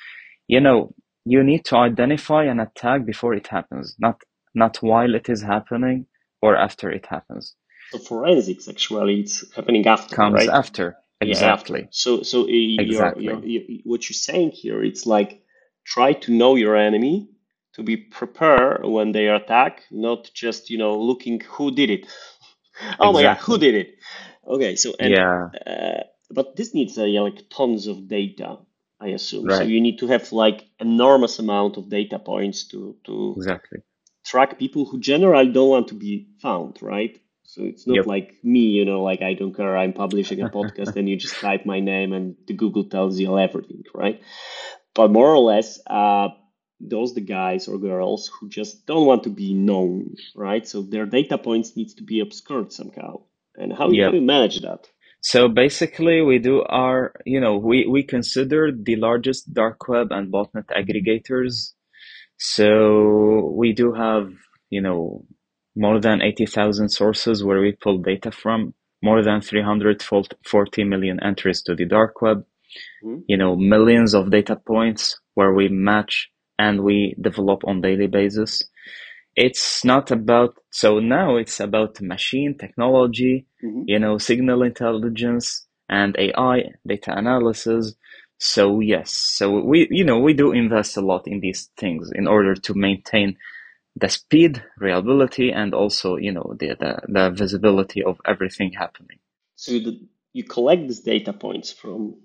you 0.48 0.62
know, 0.62 0.93
you 1.25 1.43
need 1.43 1.65
to 1.65 1.77
identify 1.77 2.46
an 2.46 2.60
attack 2.60 3.05
before 3.05 3.34
it 3.36 3.48
happens, 3.48 3.96
not 4.00 4.22
not 4.55 4.77
while 4.77 5.15
it 5.15 5.29
is 5.29 5.41
happening 5.43 6.08
or 6.41 6.55
after 6.58 6.91
it 6.91 7.08
happens. 7.08 7.55
So 7.91 8.00
forensics 8.00 8.69
actually 8.69 9.22
it's 9.22 9.46
happening 9.55 9.88
after, 9.88 10.17
Comes 10.17 10.48
right? 10.48 10.50
after. 10.50 10.98
Yeah. 11.21 11.29
Exactly. 11.29 11.89
So 11.91 12.23
so 12.23 12.43
uh, 12.43 12.47
you're, 12.47 13.13
you're, 13.19 13.45
you 13.45 13.81
what 13.83 14.09
you're 14.09 14.15
saying 14.15 14.51
here, 14.51 14.83
it's 14.83 15.05
like 15.05 15.41
try 15.85 16.13
to 16.13 16.31
know 16.31 16.55
your 16.55 16.75
enemy 16.75 17.29
to 17.73 17.83
be 17.83 17.97
prepared 17.97 18.85
when 18.85 19.11
they 19.11 19.27
attack, 19.27 19.83
not 19.91 20.29
just 20.33 20.69
you 20.69 20.77
know 20.77 20.99
looking 20.99 21.39
who 21.41 21.71
did 21.71 21.89
it. 21.89 22.07
Oh 22.99 23.11
my 23.13 23.23
God, 23.23 23.38
who 23.38 23.57
did 23.57 23.75
it? 23.75 23.95
Okay, 24.47 24.75
so 24.75 24.95
and 24.99 25.15
Yeah, 25.15 25.49
uh, 25.67 26.03
but 26.31 26.55
this 26.55 26.73
needs 26.73 26.97
uh, 26.97 27.03
yeah, 27.03 27.21
like 27.21 27.49
tons 27.49 27.88
of 27.88 28.07
data, 28.07 28.59
I 29.01 29.07
assume. 29.09 29.49
Right. 29.49 29.57
So 29.57 29.65
you 29.65 29.81
need 29.81 29.99
to 29.99 30.07
have 30.07 30.31
like 30.31 30.65
enormous 30.79 31.39
amount 31.39 31.77
of 31.77 31.89
data 31.89 32.19
points 32.19 32.67
to 32.69 32.95
to 33.05 33.35
Exactly. 33.38 33.79
track 34.25 34.59
people 34.59 34.85
who 34.85 34.99
generally 34.99 35.51
don't 35.51 35.69
want 35.69 35.88
to 35.89 35.95
be 35.95 36.27
found, 36.41 36.81
right? 36.81 37.19
So 37.49 37.63
it's 37.63 37.87
not 37.87 38.05
Yep. 38.05 38.07
like 38.07 38.35
me, 38.43 38.61
you 38.77 38.85
know, 38.85 39.01
like 39.03 39.21
I 39.23 39.33
don't 39.33 39.55
care, 39.55 39.75
I'm 39.77 39.93
publishing 39.93 40.39
a 40.41 40.45
podcast 40.57 40.95
and 40.95 41.09
you 41.09 41.17
just 41.17 41.41
type 41.41 41.65
my 41.65 41.79
name 41.79 42.13
and 42.13 42.35
the 42.47 42.53
Google 42.53 42.85
tells 42.85 43.19
you 43.19 43.39
everything, 43.39 43.83
right? 43.93 44.21
But 44.93 45.11
more 45.11 45.29
or 45.33 45.39
less, 45.39 45.79
uh, 45.87 46.29
those 46.79 47.13
the 47.15 47.21
guys 47.21 47.67
or 47.67 47.77
girls 47.79 48.29
who 48.39 48.49
just 48.49 48.85
don't 48.85 49.05
want 49.07 49.23
to 49.23 49.29
be 49.29 49.53
known, 49.53 50.15
right? 50.35 50.67
So 50.67 50.81
their 50.83 51.05
data 51.05 51.37
points 51.37 51.75
needs 51.75 51.95
to 51.95 52.03
be 52.03 52.19
obscured 52.21 52.71
somehow. 52.71 53.21
And 53.55 53.73
how 53.73 53.91
Yep. 53.91 54.13
you 54.13 54.21
manage 54.21 54.61
that? 54.61 54.87
So 55.21 55.47
basically, 55.49 56.21
we 56.21 56.39
do 56.39 56.63
our, 56.63 57.13
you 57.25 57.39
know, 57.39 57.57
we, 57.57 57.85
we 57.87 58.03
consider 58.03 58.71
the 58.71 58.95
largest 58.97 59.53
dark 59.53 59.87
web 59.87 60.11
and 60.11 60.31
botnet 60.31 60.65
aggregators. 60.67 61.73
So 62.37 63.51
we 63.55 63.73
do 63.73 63.93
have, 63.93 64.31
you 64.69 64.81
know, 64.81 65.25
more 65.79 66.01
than 66.01 66.21
80,000 66.24 66.89
sources 66.89 67.43
where 67.45 67.62
we 67.62 67.74
pull 67.74 68.00
data 68.00 68.31
from, 68.31 68.75
more 69.03 69.24
than 69.24 69.41
340 69.41 70.86
million 70.86 71.19
entries 71.24 71.63
to 71.63 71.75
the 71.75 71.86
dark 71.86 72.21
web, 72.21 72.45
Mhm. 73.03 73.24
you 73.27 73.38
know, 73.38 73.55
millions 73.55 74.13
of 74.15 74.31
data 74.31 74.57
points 74.57 75.19
where 75.36 75.53
we 75.53 75.69
match 75.69 76.29
and 76.59 76.83
we 76.83 77.15
develop 77.21 77.62
on 77.65 77.81
daily 77.81 78.07
basis. 78.07 78.63
It's 79.36 79.86
not 79.86 80.12
about, 80.12 80.55
so 80.71 81.00
now 81.00 81.38
it's 81.38 81.59
about 81.59 82.01
machine 82.01 82.57
technology, 82.57 83.48
Mhm. 83.63 83.86
you 83.88 84.00
know, 84.00 84.19
signal 84.19 84.63
intelligence 84.63 85.67
and 85.89 86.15
AI, 86.19 86.74
data 86.88 87.17
analysis. 87.17 87.95
So 88.39 88.79
yes, 88.81 89.12
so 89.13 89.62
we, 89.62 89.88
you 89.91 90.05
know, 90.05 90.19
we 90.19 90.33
do 90.33 90.51
invest 90.51 90.98
a 90.98 91.01
lot 91.01 91.27
in 91.27 91.41
these 91.41 91.71
things 91.77 92.12
in 92.15 92.27
order 92.27 92.55
to 92.55 92.74
maintain 92.75 93.38
the 93.96 94.10
speed, 94.10 94.63
reliability, 94.77 95.51
and 95.51 95.74
also, 95.74 96.17
you 96.17 96.31
know, 96.34 96.55
the, 96.60 96.75
the, 96.79 97.01
the 97.08 97.31
visibility 97.31 98.03
of 98.03 98.19
everything 98.25 98.74
happening. 98.74 99.19
So 99.55 99.74
you, 99.74 100.08
you 100.34 100.46
collect 100.46 100.84
these 100.84 101.01
data 101.01 101.34
points 101.34 101.72
from 101.72 102.17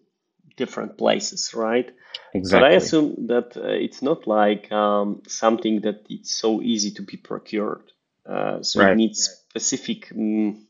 different 0.57 0.99
places, 0.99 1.53
right? 1.55 1.91
Exactly. 2.35 2.51
But 2.51 2.63
I 2.63 2.73
assume 2.73 3.29
that 3.29 3.57
uh, 3.57 3.69
it's 3.69 4.03
not 4.03 4.27
like 4.27 4.73
um, 4.73 5.23
something 5.29 5.83
that 5.83 6.07
it's 6.11 6.35
so 6.37 6.63
easy 6.63 6.93
to 6.93 7.03
be 7.03 7.17
procured. 7.19 7.93
Uh, 8.29 8.63
so 8.63 8.81
it 8.81 8.93
Right. 8.93 8.95
needs 8.95 9.25
specific, 9.25 10.09
mm, 10.11 10.63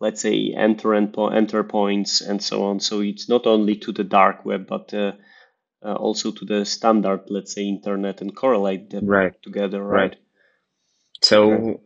let's 0.00 0.22
say, 0.22 0.54
enter 0.56 0.94
and 0.94 1.12
po- 1.12 1.28
enter 1.28 1.64
points 1.64 2.20
and 2.22 2.42
so 2.42 2.64
on. 2.66 2.80
So 2.80 3.00
it's 3.00 3.28
not 3.28 3.46
only 3.46 3.76
to 3.78 3.92
the 3.92 4.04
dark 4.04 4.44
web, 4.44 4.66
but 4.68 4.94
uh, 4.94 5.12
uh, 5.84 5.94
also 5.94 6.32
to 6.32 6.44
the 6.44 6.64
standard, 6.66 7.22
let's 7.28 7.54
say, 7.54 7.64
internet 7.64 8.20
and 8.22 8.36
correlate 8.36 8.90
them 8.90 9.08
Right. 9.08 9.34
together, 9.42 9.82
Right. 9.88 10.10
right? 10.10 10.16
Okay. 11.34 11.64
So 11.64 11.82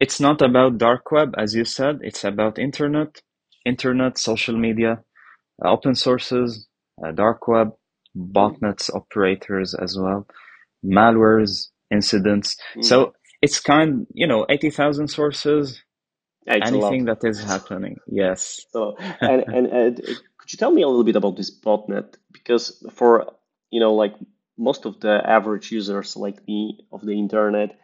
it's 0.00 0.20
not 0.20 0.42
about 0.42 0.78
dark 0.78 1.10
web, 1.12 1.34
as 1.38 1.54
you 1.54 1.64
said. 1.64 2.00
It's 2.02 2.24
about 2.24 2.58
internet, 2.58 3.22
internet, 3.64 4.18
social 4.18 4.56
media, 4.58 5.02
uh, 5.64 5.70
open 5.70 5.94
sources, 5.94 6.68
uh, 7.04 7.12
dark 7.12 7.48
web, 7.48 7.72
botnets, 8.16 8.90
operators 8.94 9.74
as 9.74 9.98
well, 9.98 10.26
malwares, 10.84 11.68
incidents. 11.90 12.56
mm. 12.76 12.98
So 12.98 13.14
it's 13.42 13.60
kind, 13.60 14.06
you 14.14 14.26
know, 14.26 14.46
80,000 14.50 15.08
sources, 15.08 15.82
Yeah, 16.46 16.56
it's 16.56 16.72
anything 16.72 17.06
that 17.06 17.18
is 17.24 17.44
happening. 17.44 17.98
Yes. 18.06 18.66
So, 18.72 18.96
and, 19.24 19.44
and, 19.52 19.66
and 19.68 19.96
could 20.38 20.52
you 20.52 20.58
tell 20.58 20.72
me 20.72 20.82
a 20.82 20.88
little 20.88 21.04
bit 21.04 21.16
about 21.16 21.36
this 21.36 21.50
botnet? 21.50 22.16
Because 22.44 22.84
for, 22.92 23.32
you 23.70 23.80
know, 23.80 23.94
like 23.94 24.14
most 24.58 24.86
of 24.86 25.00
the 25.00 25.22
average 25.24 25.72
users 25.72 26.16
like 26.16 26.46
me 26.46 26.86
of 26.92 27.02
the 27.04 27.18
internet, 27.18 27.78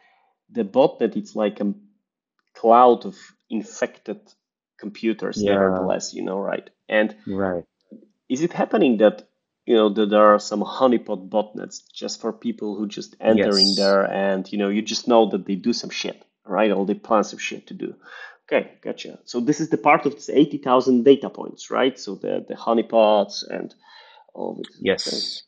the 0.50 0.64
botnet 0.64 1.17
it's 1.17 1.35
like 1.35 1.61
a 1.61 1.75
cloud 2.55 3.07
of 3.07 3.17
infected 3.50 4.21
computers, 4.79 5.43
Yeah, 5.43 5.52
nevertheless, 5.52 6.14
you 6.14 6.23
know, 6.23 6.38
right? 6.38 6.71
And 6.88 7.17
right. 7.26 7.64
is 8.29 8.43
it 8.43 8.52
happening 8.52 8.99
that, 8.99 9.29
you 9.67 9.75
know, 9.76 9.88
that 9.90 10.11
there 10.11 10.35
are 10.35 10.38
some 10.38 10.62
honeypot 10.62 11.29
botnets 11.29 11.83
just 11.93 12.21
for 12.21 12.33
people 12.33 12.76
who 12.76 12.87
just 12.87 13.17
entering 13.21 13.75
Yes. 13.75 13.76
there 13.76 14.05
and, 14.05 14.50
you 14.52 14.59
know, 14.59 14.69
you 14.69 14.83
just 14.83 15.09
know 15.09 15.31
that 15.31 15.47
they 15.47 15.55
do 15.57 15.73
some 15.73 15.90
shit, 15.90 16.25
right? 16.47 16.71
Or 16.71 16.87
they 16.87 16.95
plan 16.95 17.25
some 17.25 17.38
shit 17.38 17.67
to 17.69 17.75
do. 17.75 17.95
Okay, 18.47 18.73
gotcha. 18.83 19.19
So 19.25 19.40
this 19.40 19.61
is 19.61 19.69
the 19.71 19.79
part 19.79 20.07
of 20.07 20.14
this 20.14 20.29
80,000 20.29 21.05
data 21.05 21.31
points, 21.31 21.71
right? 21.71 21.99
So 21.99 22.17
the, 22.17 22.45
the 22.49 22.55
honeypots 22.55 23.45
and 23.49 23.75
all 24.35 24.61
of 24.61 24.67
it. 24.81 24.93
Okay, 25.09 25.21
Yes. 25.21 25.43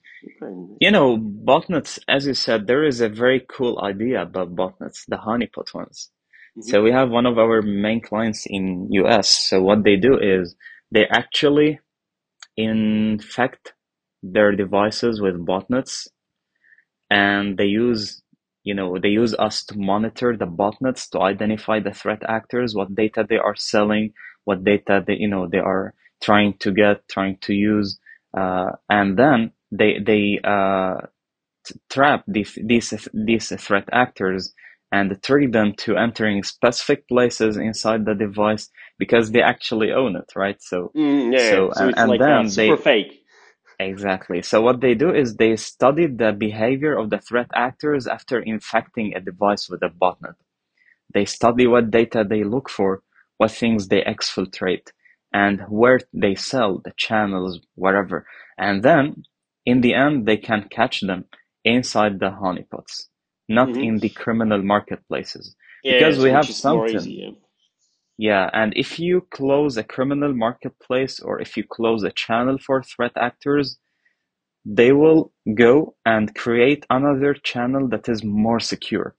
You 0.80 0.90
know, 0.90 1.16
botnets, 1.18 1.98
as 2.08 2.26
you 2.26 2.34
said, 2.34 2.66
there 2.66 2.84
is 2.84 3.00
a 3.00 3.08
very 3.08 3.40
cool 3.48 3.80
idea 3.82 4.22
about 4.22 4.56
botnets, 4.56 5.04
the 5.08 5.16
honeypot 5.16 5.74
ones. 5.74 6.10
hmm 6.56 6.62
So 6.70 6.82
we 6.82 6.92
have 6.92 7.10
one 7.10 7.26
of 7.26 7.38
our 7.38 7.62
main 7.62 8.00
clients 8.02 8.46
in 8.46 8.88
US. 8.92 9.30
So 9.30 9.62
what 9.62 9.84
they 9.84 9.96
do 9.96 10.18
is 10.18 10.56
they 10.92 11.06
actually 11.06 11.80
infect 12.56 13.74
their 14.22 14.52
devices 14.56 15.20
with 15.20 15.46
botnets 15.46 16.08
and 17.10 17.56
they 17.58 17.66
use 17.66 18.22
you 18.64 18.74
know 18.74 18.98
they 18.98 19.08
use 19.08 19.34
us 19.36 19.64
to 19.64 19.78
monitor 19.78 20.36
the 20.36 20.46
botnets 20.46 21.08
to 21.10 21.20
identify 21.20 21.80
the 21.80 21.92
threat 21.92 22.22
actors 22.28 22.74
what 22.74 22.94
data 22.94 23.24
they 23.28 23.36
are 23.38 23.56
selling 23.56 24.12
what 24.44 24.64
data 24.64 25.04
they 25.06 25.14
you 25.16 25.28
know 25.28 25.46
they 25.48 25.58
are 25.58 25.94
trying 26.22 26.54
to 26.58 26.72
get 26.72 27.06
trying 27.08 27.36
to 27.38 27.54
use 27.54 27.98
and 28.34 29.18
then 29.18 29.52
they 29.72 29.98
they 30.04 30.40
uh, 30.44 30.96
trap 31.90 32.24
these 32.28 32.58
these 32.64 33.08
these 33.14 33.48
threat 33.62 33.88
actors 33.92 34.54
and 34.92 35.22
trick 35.22 35.52
them 35.52 35.74
to 35.78 35.96
entering 35.96 36.42
specific 36.42 37.08
places 37.08 37.56
inside 37.56 38.04
the 38.06 38.14
device 38.14 38.70
because 38.98 39.32
they 39.32 39.42
actually 39.42 39.92
own 39.92 40.16
it, 40.16 40.32
right? 40.36 40.62
So, 40.62 40.94
mm, 40.96 41.32
yeah, 41.32 41.38
so, 41.50 41.70
so 41.72 41.84
and, 41.84 41.94
and 41.96 42.08
like 42.08 42.20
then 42.20 42.54
they 42.56 42.76
fake. 42.76 43.22
Exactly. 43.78 44.42
So 44.42 44.62
what 44.62 44.80
they 44.80 44.94
do 44.94 45.14
is 45.14 45.36
they 45.36 45.56
study 45.56 46.06
the 46.06 46.32
behavior 46.32 46.96
of 46.98 47.10
the 47.10 47.18
threat 47.18 47.48
actors 47.54 48.06
after 48.06 48.40
infecting 48.40 49.14
a 49.14 49.20
device 49.20 49.68
with 49.68 49.82
a 49.82 49.90
botnet. 49.90 50.36
They 51.14 51.26
study 51.26 51.66
what 51.66 51.90
data 51.90 52.24
they 52.28 52.44
look 52.44 52.70
for, 52.70 53.02
what 53.38 53.52
things 53.52 53.88
they 53.88 54.02
exfiltrate, 54.02 54.92
and 55.32 55.60
where 55.68 56.00
they 56.12 56.34
sell, 56.34 56.80
the 56.84 56.92
channels, 56.96 57.60
whatever. 57.74 58.26
And 58.58 58.82
then, 58.82 59.24
in 59.64 59.80
the 59.80 59.94
end, 59.94 60.26
they 60.26 60.36
can 60.36 60.68
catch 60.70 61.00
them 61.00 61.24
inside 61.64 62.18
the 62.18 62.30
honeypots, 62.30 63.04
not 63.48 63.68
mm-hmm. 63.68 63.82
in 63.82 63.98
the 63.98 64.10
criminal 64.10 64.62
marketplaces. 64.62 65.54
Yeah, 65.82 65.98
because 65.98 66.18
we 66.18 66.30
have 66.30 66.46
something. 66.46 66.96
Easy, 66.96 67.12
yeah. 67.12 67.30
yeah, 68.18 68.50
and 68.52 68.72
if 68.76 68.98
you 68.98 69.26
close 69.30 69.76
a 69.76 69.84
criminal 69.84 70.32
marketplace 70.34 71.20
or 71.20 71.40
if 71.40 71.56
you 71.56 71.64
close 71.64 72.02
a 72.04 72.12
channel 72.12 72.58
for 72.58 72.82
threat 72.82 73.12
actors, 73.16 73.78
they 74.64 74.92
will 74.92 75.32
go 75.54 75.94
and 76.04 76.34
create 76.34 76.86
another 76.88 77.34
channel 77.34 77.88
that 77.88 78.08
is 78.08 78.22
more 78.22 78.60
secure. 78.60 79.16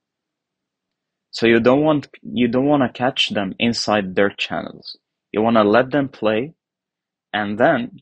So 1.32 1.48
you 1.48 1.60
don't 1.60 1.82
want 1.82 2.08
you 2.22 2.48
don't 2.48 2.68
want 2.68 2.84
to 2.84 2.98
catch 2.98 3.30
them 3.30 3.56
inside 3.60 4.16
their 4.16 4.30
channels. 4.30 4.98
You 5.34 5.42
want 5.42 5.58
to 5.58 5.64
let 5.64 5.92
them 5.92 6.08
play 6.08 6.54
and 7.34 7.58
then 7.58 8.00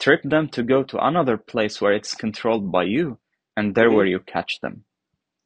trick 0.00 0.22
them 0.22 0.48
to 0.50 0.62
go 0.62 0.84
to 0.84 1.04
another 1.04 1.36
place 1.36 1.80
where 1.80 1.92
it's 1.92 2.14
controlled 2.14 2.70
by 2.72 2.84
you 2.84 3.18
and 3.56 3.74
there 3.74 3.88
mm-hmm. 3.88 3.96
where 3.96 4.06
you 4.06 4.20
catch 4.20 4.60
them. 4.60 4.84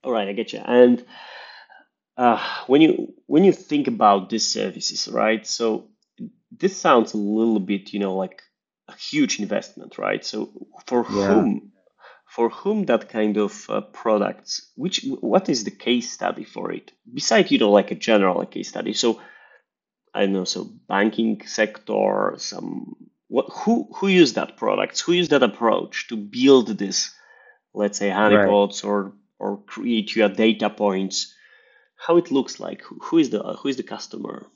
All 0.04 0.12
right, 0.12 0.28
I 0.28 0.32
get 0.32 0.52
you. 0.52 0.60
And 0.64 1.04
uh, 2.16 2.38
when 2.66 2.80
you 2.82 3.14
when 3.26 3.44
you 3.44 3.52
think 3.52 3.88
about 3.88 4.28
these 4.28 4.46
services, 4.46 5.08
right? 5.08 5.46
So 5.46 5.88
this 6.50 6.76
sounds 6.76 7.14
a 7.14 7.18
little 7.18 7.60
bit, 7.60 7.92
you 7.92 8.00
know, 8.00 8.16
like 8.16 8.42
a 8.88 8.94
huge 8.96 9.40
investment, 9.40 9.98
right? 9.98 10.24
So 10.24 10.52
for 10.86 11.04
yeah. 11.10 11.26
whom 11.26 11.72
for 12.28 12.50
whom 12.50 12.84
that 12.86 13.08
kind 13.08 13.36
of 13.38 13.68
uh, 13.70 13.80
products 13.80 14.70
which 14.76 15.04
what 15.20 15.48
is 15.48 15.64
the 15.64 15.70
case 15.70 16.12
study 16.12 16.44
for 16.44 16.70
it 16.70 16.92
besides 17.12 17.50
you 17.50 17.58
know 17.58 17.70
like 17.70 17.90
a 17.90 17.94
general 17.94 18.44
case 18.44 18.68
study 18.68 18.92
so 18.92 19.18
i 20.14 20.20
don't 20.22 20.32
know 20.32 20.44
so 20.44 20.68
banking 20.88 21.40
sector 21.46 22.34
some 22.36 22.96
what 23.28 23.46
who 23.50 23.88
who 23.94 24.08
use 24.08 24.32
that 24.34 24.56
products 24.56 25.00
who 25.00 25.12
use 25.12 25.28
that 25.28 25.42
approach 25.42 26.08
to 26.08 26.16
build 26.16 26.66
this 26.78 27.14
let's 27.74 27.98
say 27.98 28.10
honeypots 28.10 28.82
right. 28.82 28.90
or 28.90 29.12
or 29.38 29.62
create 29.64 30.16
your 30.16 30.28
data 30.28 30.70
points 30.70 31.34
how 31.96 32.16
it 32.16 32.30
looks 32.30 32.58
like 32.58 32.82
who 33.02 33.18
is 33.18 33.30
the 33.30 33.40
who 33.40 33.68
is 33.68 33.76
the 33.76 33.82
customer 33.82 34.46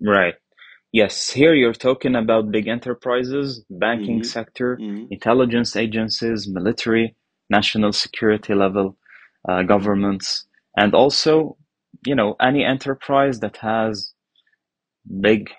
right 0.00 0.34
yes 0.92 1.30
here 1.30 1.54
you're 1.54 1.72
talking 1.72 2.14
about 2.14 2.50
big 2.50 2.68
enterprises 2.68 3.64
banking 3.70 4.20
mm-hmm. 4.20 4.24
sector 4.24 4.76
mm-hmm. 4.76 5.06
intelligence 5.10 5.74
agencies 5.76 6.46
military 6.46 7.14
national 7.48 7.92
security 7.92 8.54
level 8.54 8.96
uh, 9.48 9.62
governments 9.62 10.46
and 10.76 10.94
also 10.94 11.56
you 12.04 12.14
know 12.14 12.36
any 12.40 12.64
enterprise 12.64 13.40
that 13.40 13.56
has 13.58 14.12
big 15.20 15.50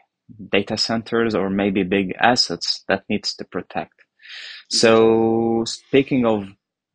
data 0.52 0.78
centers 0.78 1.36
or 1.36 1.50
maybe 1.50 1.84
big 1.84 2.14
assets 2.22 2.84
that 2.90 3.04
needs 3.10 3.36
to 3.36 3.46
protect 3.46 3.94
so 4.70 5.64
speaking 5.66 6.26
of 6.26 6.46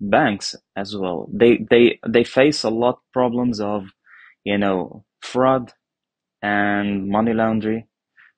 banks 0.01 0.55
as 0.77 0.97
well. 0.97 1.29
They 1.33 1.59
they 1.71 2.01
they 2.09 2.25
face 2.25 2.65
a 2.65 2.71
lot 2.71 3.01
problems 3.13 3.61
of, 3.61 3.87
you 4.45 4.59
know, 4.59 5.05
fraud 5.23 5.73
and 6.43 7.09
money 7.09 7.35
laundering, 7.35 7.89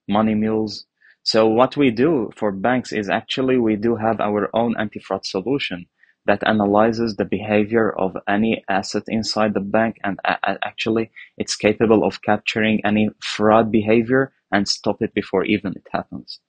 money 0.08 0.34
mules. 0.34 0.86
So 1.24 1.46
what 1.48 1.76
we 1.76 1.90
do 1.90 2.30
for 2.36 2.52
banks 2.52 2.92
is 2.92 3.10
actually 3.10 3.58
we 3.58 3.76
do 3.76 3.96
have 3.96 4.20
our 4.20 4.50
own 4.54 4.76
anti-fraud 4.78 5.26
solution 5.26 5.86
that 6.26 6.46
analyzes 6.46 7.16
the 7.16 7.24
behavior 7.24 7.90
of 7.90 8.16
any 8.28 8.64
asset 8.68 9.02
inside 9.08 9.54
the 9.54 9.60
bank 9.60 9.96
and 10.04 10.18
actually 10.24 11.10
it's 11.36 11.56
capable 11.56 12.04
of 12.04 12.22
capturing 12.22 12.80
any 12.84 13.10
fraud 13.20 13.70
behavior 13.70 14.32
and 14.50 14.68
stop 14.68 15.02
it 15.02 15.12
before 15.14 15.44
even 15.44 15.72
it 15.72 15.86
happens. 15.92 16.40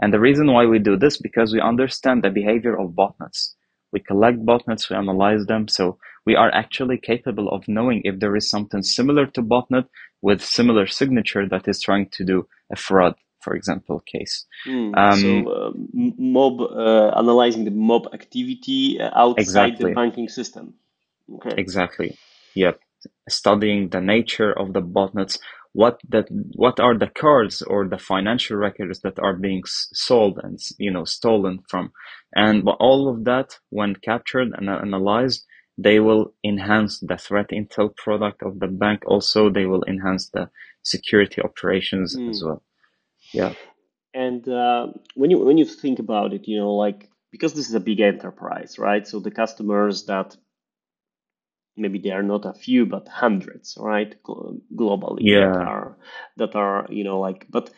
And 0.00 0.12
the 0.12 0.20
reason 0.20 0.52
why 0.52 0.66
we 0.66 0.78
do 0.78 0.96
this 0.96 1.16
because 1.16 1.52
we 1.52 1.60
understand 1.60 2.22
the 2.22 2.30
behavior 2.30 2.78
of 2.78 2.90
botnets. 2.90 3.54
We 3.92 4.00
collect 4.00 4.44
botnets, 4.44 4.90
we 4.90 4.96
analyze 4.96 5.46
them. 5.46 5.68
So 5.68 5.98
we 6.26 6.34
are 6.34 6.50
actually 6.52 6.98
capable 6.98 7.48
of 7.48 7.68
knowing 7.68 8.02
if 8.04 8.18
there 8.18 8.34
is 8.34 8.48
something 8.50 8.82
similar 8.82 9.26
to 9.26 9.42
botnet 9.42 9.86
with 10.20 10.42
similar 10.42 10.86
signature 10.86 11.48
that 11.48 11.68
is 11.68 11.80
trying 11.80 12.08
to 12.10 12.24
do 12.24 12.48
a 12.70 12.76
fraud, 12.76 13.14
for 13.42 13.54
example, 13.54 14.00
case. 14.00 14.46
Mm, 14.66 14.96
um, 14.96 15.20
so 15.20 15.52
uh, 15.52 15.70
mob 16.18 16.60
uh, 16.60 17.08
analyzing 17.18 17.64
the 17.64 17.70
mob 17.70 18.08
activity 18.12 19.00
uh, 19.00 19.10
outside 19.14 19.42
exactly. 19.42 19.90
the 19.90 19.94
banking 19.94 20.28
system. 20.28 20.74
Okay. 21.34 21.54
Exactly. 21.56 22.18
Yep. 22.54 22.80
Studying 23.28 23.88
the 23.88 24.00
nature 24.00 24.52
of 24.52 24.72
the 24.72 24.82
botnets, 24.82 25.38
what 25.72 26.00
that 26.08 26.26
what 26.54 26.78
are 26.78 26.96
the 26.96 27.06
cards 27.06 27.62
or 27.62 27.88
the 27.88 27.98
financial 27.98 28.56
records 28.56 29.00
that 29.00 29.18
are 29.18 29.34
being 29.34 29.62
sold 29.66 30.38
and 30.42 30.58
you 30.78 30.90
know 30.90 31.04
stolen 31.04 31.60
from 31.68 31.92
and 32.34 32.68
all 32.78 33.08
of 33.08 33.24
that 33.24 33.58
when 33.70 33.94
captured 33.96 34.48
and 34.54 34.68
analyzed 34.68 35.46
they 35.78 35.98
will 35.98 36.34
enhance 36.44 37.00
the 37.00 37.16
threat 37.16 37.48
intel 37.50 37.94
product 37.96 38.42
of 38.42 38.60
the 38.60 38.66
bank 38.66 39.02
also 39.06 39.48
they 39.48 39.64
will 39.64 39.82
enhance 39.88 40.28
the 40.30 40.48
security 40.82 41.40
operations 41.40 42.16
mm. 42.16 42.28
as 42.28 42.42
well 42.44 42.62
yeah. 43.32 43.54
And 44.14 44.46
uh, 44.48 44.88
when 45.14 45.30
you 45.30 45.38
when 45.38 45.58
you 45.58 45.64
think 45.64 45.98
about 45.98 46.32
it 46.32 46.46
you 46.46 46.58
know 46.58 46.74
like 46.74 47.08
because 47.30 47.54
this 47.54 47.68
is 47.68 47.74
a 47.74 47.80
big 47.80 48.00
enterprise 48.00 48.78
right? 48.78 49.06
So 49.06 49.20
the 49.20 49.30
customers 49.30 50.04
that 50.06 50.36
maybe 51.76 51.98
they 51.98 52.10
are 52.10 52.22
not 52.22 52.44
a 52.44 52.52
few 52.52 52.84
but 52.84 53.08
hundreds 53.08 53.78
right 53.80 54.14
globally 54.22 55.20
yeah. 55.20 55.52
that 55.52 55.56
are 55.56 55.96
that 56.36 56.54
are 56.54 56.86
you 56.90 57.04
know 57.04 57.18
like 57.20 57.46
but 57.48 57.70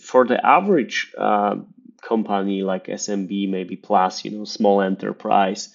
for 0.00 0.26
the 0.26 0.44
average 0.44 1.14
uh, 1.16 1.54
company 2.02 2.62
like 2.62 2.86
smb 2.86 3.48
maybe 3.48 3.76
plus 3.76 4.24
you 4.24 4.32
know 4.32 4.44
small 4.44 4.82
enterprise 4.82 5.72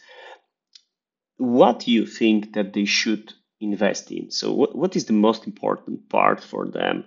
what 1.37 1.79
do 1.79 1.91
you 1.91 2.05
think 2.05 2.53
that 2.53 2.73
they 2.73 2.85
should 2.85 3.33
invest 3.59 4.11
in? 4.11 4.31
So 4.31 4.53
what, 4.53 4.75
what 4.75 4.95
is 4.95 5.05
the 5.05 5.13
most 5.13 5.47
important 5.47 6.09
part 6.09 6.43
for 6.43 6.67
them 6.67 7.05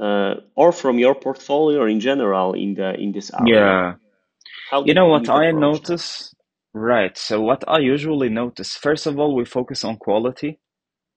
uh, 0.00 0.34
or 0.56 0.72
from 0.72 0.98
your 0.98 1.14
portfolio 1.14 1.80
or 1.80 1.88
in 1.88 2.00
general 2.00 2.54
in 2.54 2.74
the 2.74 2.94
in 2.94 3.12
this 3.12 3.30
area 3.32 3.54
yeah 3.54 3.94
How 4.70 4.84
you 4.84 4.94
know 4.94 5.08
what 5.08 5.28
i 5.28 5.50
notice 5.50 6.32
Right. 6.74 7.16
So 7.18 7.40
what 7.40 7.64
I 7.68 7.78
usually 7.80 8.30
notice, 8.30 8.74
first 8.76 9.06
of 9.06 9.18
all, 9.18 9.34
we 9.34 9.44
focus 9.44 9.84
on 9.84 9.96
quality 9.96 10.58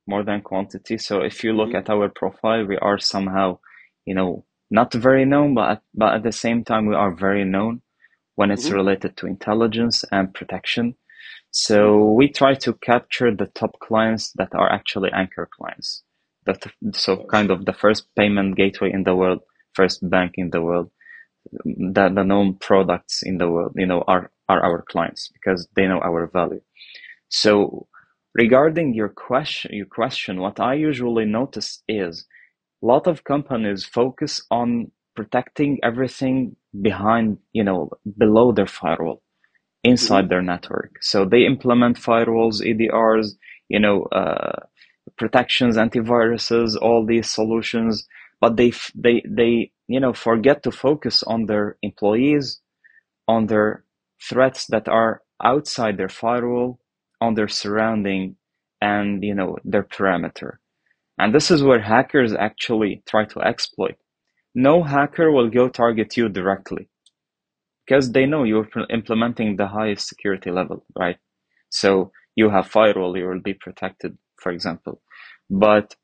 more 0.08 0.24
than 0.24 0.42
quantity. 0.42 0.98
So 0.98 1.22
if 1.22 1.44
you 1.44 1.54
look 1.54 1.70
mm-hmm. 1.70 1.78
at 1.78 1.90
our 1.90 2.10
profile, 2.10 2.66
we 2.66 2.78
are 2.78 3.00
somehow, 3.00 3.60
you 4.06 4.14
know, 4.14 4.46
not 4.70 4.94
very 4.94 5.26
known, 5.26 5.54
but 5.56 5.70
at, 5.72 5.82
but 5.94 6.14
at 6.16 6.24
the 6.24 6.32
same 6.32 6.64
time, 6.64 6.88
we 6.88 6.96
are 6.96 7.14
very 7.14 7.46
known 7.46 7.82
when 8.36 8.52
it's 8.52 8.66
mm-hmm. 8.66 8.76
related 8.76 9.16
to 9.18 9.28
intelligence 9.28 10.04
and 10.12 10.34
protection. 10.34 10.96
So 11.52 11.78
mm-hmm. 11.78 12.18
we 12.18 12.30
try 12.30 12.56
to 12.56 12.74
capture 12.74 13.34
the 13.34 13.48
top 13.48 13.80
clients 13.80 14.32
that 14.34 14.54
are 14.54 14.70
actually 14.70 15.12
anchor 15.14 15.48
clients. 15.58 16.04
That 16.46 16.64
so 16.94 17.26
kind 17.32 17.52
of 17.52 17.66
the 17.66 17.74
first 17.74 18.08
payment 18.16 18.56
gateway 18.56 18.92
in 18.92 19.04
the 19.04 19.16
world, 19.16 19.40
first 19.74 20.08
bank 20.08 20.34
in 20.36 20.52
the 20.52 20.62
world, 20.62 20.92
the, 21.52 22.12
the 22.14 22.24
known 22.24 22.56
products 22.56 23.22
in 23.24 23.38
the 23.38 23.50
world, 23.50 23.74
you 23.76 23.86
know, 23.86 24.04
are 24.08 24.32
are 24.48 24.64
our 24.64 24.84
clients 24.84 25.30
because 25.34 25.68
they 25.76 25.88
know 25.88 26.00
our 26.00 26.28
value. 26.28 26.62
So 27.30 27.88
regarding 28.34 28.94
your 28.94 29.10
question, 29.10 29.74
your 29.74 29.88
question, 29.88 30.40
what 30.40 30.60
I 30.60 30.76
usually 30.76 31.26
notice 31.26 31.82
is 31.88 32.26
a 32.84 32.86
lot 32.86 33.08
of 33.08 33.24
companies 33.24 33.84
focus 33.84 34.42
on 34.52 34.92
protecting 35.16 35.80
everything 35.82 36.56
behind, 36.82 37.38
you 37.54 37.64
know, 37.64 37.90
below 38.18 38.52
their 38.52 38.68
firewall, 38.68 39.24
inside 39.84 40.24
mm-hmm. 40.24 40.30
their 40.30 40.42
network. 40.42 40.98
So 41.02 41.26
they 41.26 41.46
implement 41.46 41.98
firewalls, 41.98 42.62
EDRs, 42.62 43.30
you 43.70 43.80
know, 43.80 44.04
uh, 44.04 44.60
protections, 45.18 45.78
antiviruses, 45.78 46.78
all 46.82 47.06
these 47.06 47.32
solutions, 47.32 48.08
but 48.42 48.58
they 48.58 48.72
they 48.96 49.24
they 49.28 49.72
you 49.88 50.00
know 50.00 50.14
forget 50.14 50.64
to 50.64 50.72
focus 50.72 51.24
on 51.24 51.46
their 51.48 51.78
employees, 51.82 52.62
on 53.28 53.48
their 53.48 53.86
threats 54.30 54.68
that 54.68 54.88
are 54.88 55.22
outside 55.44 55.98
their 55.98 56.10
firewall, 56.10 56.80
on 57.22 57.36
their 57.36 57.48
surrounding, 57.48 58.38
and 58.82 59.24
you 59.24 59.36
know 59.36 59.58
their 59.66 59.84
parameter. 59.84 60.58
And 61.18 61.34
this 61.36 61.52
is 61.52 61.64
where 61.64 61.82
hackers 61.82 62.34
actually 62.34 63.04
try 63.08 63.26
to 63.26 63.42
exploit. 63.42 63.98
No 64.56 64.84
hacker 64.84 65.32
will 65.32 65.50
go 65.50 65.70
target 65.70 66.18
you 66.18 66.30
directly 66.30 66.90
because 67.86 68.12
they 68.12 68.26
know 68.26 68.44
you're 68.44 68.68
implementing 68.90 69.56
the 69.56 69.68
highest 69.68 70.08
security 70.08 70.52
level, 70.52 70.86
right? 70.98 71.18
So 71.70 72.12
you 72.36 72.50
have 72.50 72.68
firewall, 72.68 73.18
you 73.18 73.28
will 73.28 73.42
be 73.42 73.54
protected, 73.54 74.18
for 74.38 74.52
example. 74.52 75.02
But 75.50 75.96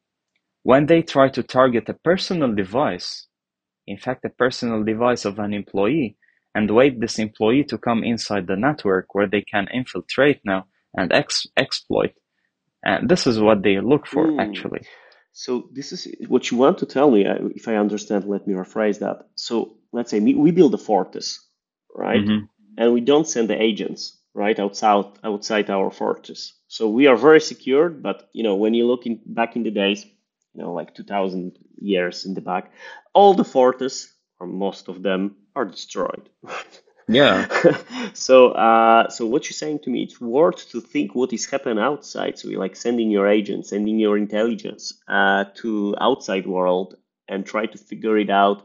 when 0.64 0.86
they 0.86 1.02
try 1.02 1.30
to 1.30 1.44
target 1.44 1.90
a 1.90 1.94
personal 1.94 2.54
device, 2.54 3.28
in 3.88 3.98
fact, 3.98 4.26
a 4.26 4.30
personal 4.30 4.84
device 4.84 5.26
of 5.26 5.40
an 5.40 5.54
employee, 5.54 6.18
and 6.54 6.70
wait 6.70 7.00
this 7.00 7.18
employee 7.18 7.64
to 7.64 7.78
come 7.78 8.04
inside 8.04 8.48
the 8.48 8.56
network 8.56 9.16
where 9.16 9.28
they 9.28 9.42
can 9.42 9.68
infiltrate 9.74 10.42
now 10.46 10.66
and 10.94 11.12
ex- 11.14 11.48
exploit. 11.56 12.14
And 12.84 13.10
this 13.10 13.26
is 13.26 13.40
what 13.40 13.64
they 13.64 13.80
look 13.80 14.06
for, 14.06 14.28
mm. 14.28 14.42
actually. 14.42 14.82
So 15.34 15.70
this 15.72 15.94
is 15.94 16.08
what 16.28 16.52
you 16.52 16.58
want 16.58 16.80
to 16.80 16.86
tell 16.86 17.10
me. 17.10 17.26
If 17.56 17.68
I 17.68 17.76
understand, 17.76 18.26
let 18.26 18.48
me 18.48 18.54
rephrase 18.54 19.00
that. 19.00 19.30
So 19.36 19.78
let's 19.94 20.12
say 20.12 20.20
we 20.20 20.52
build 20.52 20.74
a 20.74 20.78
fortress, 20.78 21.40
right? 21.96 22.20
Mm-hmm. 22.20 22.46
And 22.78 22.94
we 22.94 23.02
don't 23.02 23.28
send 23.28 23.50
the 23.50 23.62
agents 23.62 24.18
right 24.34 24.60
outside 24.60 25.06
outside 25.24 25.70
our 25.70 25.92
fortress. 25.92 26.54
So 26.68 26.90
we 26.90 27.08
are 27.08 27.18
very 27.18 27.42
secure. 27.42 27.90
But 27.90 28.30
you 28.34 28.44
know, 28.44 28.56
when 28.56 28.74
you 28.74 28.88
look 28.88 29.06
in 29.06 29.20
back 29.26 29.56
in 29.56 29.64
the 29.64 29.72
days, 29.72 30.06
you 30.54 30.62
know, 30.62 30.74
like 30.74 30.96
2,000 30.96 31.58
years 31.80 32.26
in 32.26 32.34
the 32.34 32.42
back, 32.42 32.72
all 33.14 33.34
the 33.34 33.44
fortresses 33.44 34.14
or 34.40 34.48
most 34.48 34.88
of 34.88 35.04
them 35.04 35.36
are 35.56 35.66
destroyed. 35.66 36.30
Yeah. 37.08 37.48
so, 38.14 38.52
uh, 38.52 39.10
so 39.10 39.26
what 39.26 39.46
you're 39.46 39.54
saying 39.54 39.80
to 39.80 39.90
me, 39.90 40.04
it's 40.04 40.22
worth 40.22 40.70
to 40.70 40.80
think 40.80 41.14
what 41.14 41.34
is 41.34 41.46
happening 41.46 41.84
outside. 41.84 42.40
So 42.40 42.48
you're 42.48 42.60
like 42.60 42.76
sending 42.76 43.12
your 43.12 43.28
agents, 43.28 43.70
sending 43.70 44.00
your 44.00 44.18
intelligence 44.18 44.94
uh, 45.08 45.46
to 45.56 45.96
outside 46.00 46.48
world 46.48 46.96
and 47.28 47.46
try 47.46 47.66
to 47.66 47.78
figure 47.78 48.18
it 48.18 48.30
out. 48.30 48.64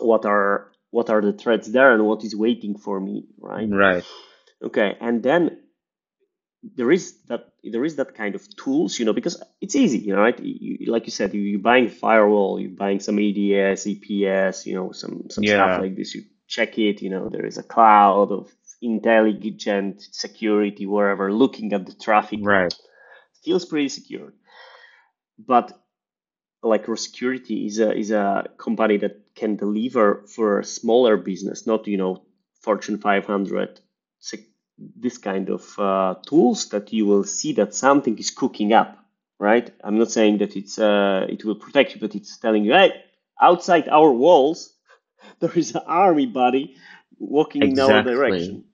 What 0.00 0.26
are 0.26 0.70
what 0.90 1.10
are 1.10 1.20
the 1.20 1.32
threats 1.32 1.68
there 1.68 1.92
and 1.92 2.04
what 2.06 2.24
is 2.24 2.34
waiting 2.34 2.76
for 2.78 2.98
me, 3.00 3.26
right? 3.40 3.68
Right. 3.70 4.04
Okay, 4.62 4.96
and 5.00 5.22
then 5.22 5.58
there 6.62 6.90
is 6.90 7.16
that 7.28 7.52
there 7.62 7.84
is 7.84 7.96
that 7.96 8.14
kind 8.14 8.34
of 8.34 8.56
tools, 8.56 8.98
you 8.98 9.04
know, 9.04 9.12
because 9.12 9.40
it's 9.60 9.76
easy, 9.76 9.98
you 9.98 10.14
know, 10.14 10.20
right? 10.20 10.38
You, 10.40 10.90
like 10.90 11.06
you 11.06 11.12
said, 11.12 11.34
you, 11.34 11.40
you're 11.40 11.60
buying 11.60 11.86
a 11.86 11.90
firewall, 11.90 12.58
you're 12.58 12.70
buying 12.70 13.00
some 13.00 13.18
ADS, 13.18 13.84
EPS, 13.86 14.66
you 14.66 14.74
know, 14.74 14.92
some 14.92 15.30
some 15.30 15.44
yeah. 15.44 15.54
stuff 15.54 15.82
like 15.82 15.96
this. 15.96 16.14
You 16.14 16.22
check 16.46 16.78
it. 16.78 17.02
You 17.02 17.10
know, 17.10 17.28
there 17.28 17.46
is 17.46 17.58
a 17.58 17.62
cloud 17.62 18.32
of 18.32 18.50
intelligent 18.80 20.02
security 20.12 20.86
wherever 20.86 21.32
looking 21.32 21.72
at 21.72 21.86
the 21.86 21.94
traffic. 21.94 22.40
Right. 22.42 22.74
Feels 23.44 23.64
pretty 23.64 23.88
secure. 23.88 24.32
But 25.38 25.78
like 26.62 26.86
Security 26.96 27.66
is 27.66 27.78
a 27.78 27.96
is 27.96 28.10
a 28.10 28.44
company 28.58 28.96
that 28.98 29.34
can 29.34 29.56
deliver 29.56 30.24
for 30.26 30.58
a 30.58 30.64
smaller 30.64 31.16
business, 31.16 31.66
not 31.66 31.86
you 31.86 31.96
know 31.96 32.22
Fortune 32.62 32.98
500, 32.98 33.80
this 34.96 35.18
kind 35.18 35.50
of 35.50 35.78
uh, 35.78 36.14
tools 36.26 36.68
that 36.70 36.92
you 36.92 37.06
will 37.06 37.24
see 37.24 37.52
that 37.54 37.74
something 37.74 38.18
is 38.18 38.30
cooking 38.30 38.72
up, 38.72 38.98
right? 39.38 39.70
I'm 39.82 39.98
not 39.98 40.10
saying 40.10 40.38
that 40.38 40.56
it's 40.56 40.78
uh, 40.78 41.26
it 41.28 41.44
will 41.44 41.56
protect 41.56 41.94
you, 41.94 42.00
but 42.00 42.14
it's 42.14 42.38
telling 42.38 42.64
you, 42.64 42.72
hey, 42.72 42.92
outside 43.40 43.88
our 43.88 44.10
walls, 44.10 44.74
there 45.40 45.52
is 45.52 45.74
an 45.74 45.82
army 45.86 46.26
buddy 46.26 46.76
walking 47.18 47.62
exactly. 47.62 47.94
in 47.94 47.96
our 47.96 48.02
direction. 48.02 48.64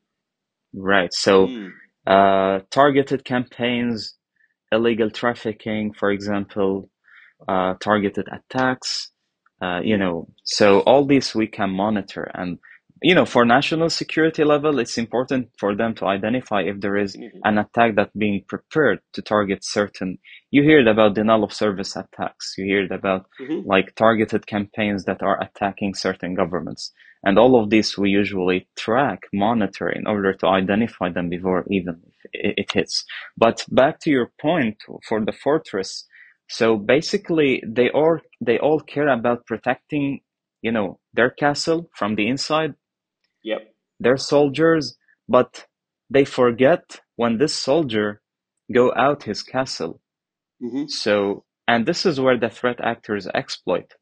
Right. 0.75 1.13
So, 1.13 1.47
mm. 1.47 1.71
uh, 2.07 2.65
targeted 2.71 3.25
campaigns, 3.25 4.15
illegal 4.73 5.11
trafficking, 5.11 5.93
for 5.93 6.11
example, 6.11 6.91
uh, 7.49 7.75
targeted 7.81 8.27
attacks, 8.31 9.11
uh, 9.63 9.81
you 9.83 9.97
know, 9.97 10.29
so 10.45 10.81
all 10.81 11.05
this 11.05 11.35
we 11.35 11.47
can 11.47 11.71
monitor 11.71 12.31
and 12.35 12.59
you 13.05 13.15
know, 13.15 13.27
for 13.27 13.45
national 13.45 13.91
security 13.91 14.45
level, 14.45 14.79
it's 14.79 14.97
important 14.97 15.51
for 15.59 15.77
them 15.77 15.95
to 15.97 16.07
identify 16.07 16.63
if 16.63 16.81
there 16.81 16.97
is 16.97 17.15
mm-hmm. 17.15 17.39
an 17.45 17.59
attack 17.59 17.97
that's 17.97 18.17
being 18.17 18.43
prepared 18.49 19.01
to 19.13 19.21
target 19.21 19.63
certain. 19.63 20.17
You 20.51 20.65
heard 20.65 20.89
about 20.89 21.15
denial 21.15 21.45
of 21.45 21.53
service 21.53 21.97
attacks. 21.97 22.55
You 22.57 22.75
heard 22.75 22.93
about 22.93 23.27
mm-hmm. 23.39 23.69
like 23.69 23.95
targeted 23.95 24.47
campaigns 24.47 25.05
that 25.05 25.23
are 25.23 25.39
attacking 25.43 25.95
certain 25.95 26.35
governments. 26.35 26.93
And 27.23 27.39
all 27.39 27.63
of 27.63 27.69
this 27.69 27.99
we 27.99 28.09
usually 28.09 28.69
track, 28.75 29.25
monitor 29.35 29.91
in 29.91 30.07
order 30.07 30.33
to 30.33 30.47
identify 30.47 31.11
them 31.11 31.29
before 31.29 31.67
even 31.71 32.01
it, 32.33 32.55
it 32.57 32.73
hits. 32.73 33.05
But 33.37 33.67
back 33.71 34.01
to 34.01 34.11
your 34.11 34.33
point 34.41 34.79
for 35.07 35.23
the 35.23 35.33
fortress. 35.33 36.07
So 36.49 36.77
basically 36.77 37.63
they 37.67 37.91
all, 37.91 38.19
they 38.41 38.59
all 38.59 38.81
care 38.81 39.09
about 39.09 39.47
protecting, 39.47 40.21
you 40.63 40.73
know, 40.73 40.99
their 41.13 41.31
castle 41.31 41.91
from 41.95 42.17
the 42.17 42.29
inside 42.29 42.75
Yep. 43.45 43.75
They're 44.01 44.17
soldiers, 44.17 44.97
but 45.29 45.67
they 46.11 46.25
forget 46.25 47.01
when 47.17 47.39
this 47.39 47.55
soldier 47.55 48.21
go 48.73 48.93
out 48.97 49.23
his 49.23 49.43
castle. 49.43 50.01
Mm-hmm. 50.63 50.87
So, 50.89 51.45
and 51.69 51.87
this 51.87 52.05
is 52.05 52.21
where 52.21 52.39
the 52.39 52.49
threat 52.49 52.81
actors 52.83 53.29
exploit. 53.33 53.93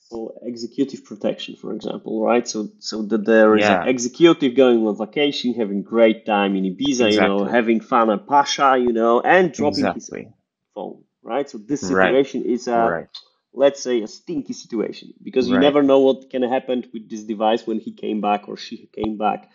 So 0.00 0.32
executive 0.42 1.04
protection, 1.04 1.56
for 1.56 1.72
example, 1.74 2.24
right? 2.24 2.46
So, 2.48 2.68
so 2.78 3.02
that 3.02 3.26
there 3.26 3.56
is 3.56 3.62
yeah. 3.62 3.82
an 3.82 3.88
executive 3.88 4.56
going 4.56 4.86
on 4.86 4.96
vacation, 4.96 5.54
having 5.54 5.82
great 5.82 6.24
time 6.26 6.56
in 6.56 6.64
Ibiza, 6.64 7.08
exactly. 7.08 7.14
you 7.14 7.20
know, 7.20 7.44
having 7.44 7.80
fun 7.80 8.10
at 8.10 8.26
Pacha, 8.26 8.78
you 8.78 8.92
know, 8.92 9.20
and 9.20 9.52
dropping 9.52 9.84
exactly. 9.84 10.22
his 10.24 10.32
phone, 10.74 11.04
right? 11.22 11.48
So 11.48 11.58
this 11.58 11.80
situation 11.80 12.42
right. 12.42 12.50
is 12.50 12.68
a 12.68 12.78
right 12.78 13.08
let's 13.52 13.82
say 13.82 14.02
a 14.02 14.06
stinky 14.06 14.52
situation 14.52 15.12
because 15.22 15.48
you 15.48 15.54
right. 15.54 15.62
never 15.62 15.82
know 15.82 16.00
what 16.00 16.30
can 16.30 16.42
happen 16.42 16.84
with 16.92 17.08
this 17.08 17.24
device 17.24 17.66
when 17.66 17.80
he 17.80 17.92
came 17.92 18.20
back 18.20 18.48
or 18.48 18.56
she 18.56 18.88
came 18.92 19.16
back 19.16 19.50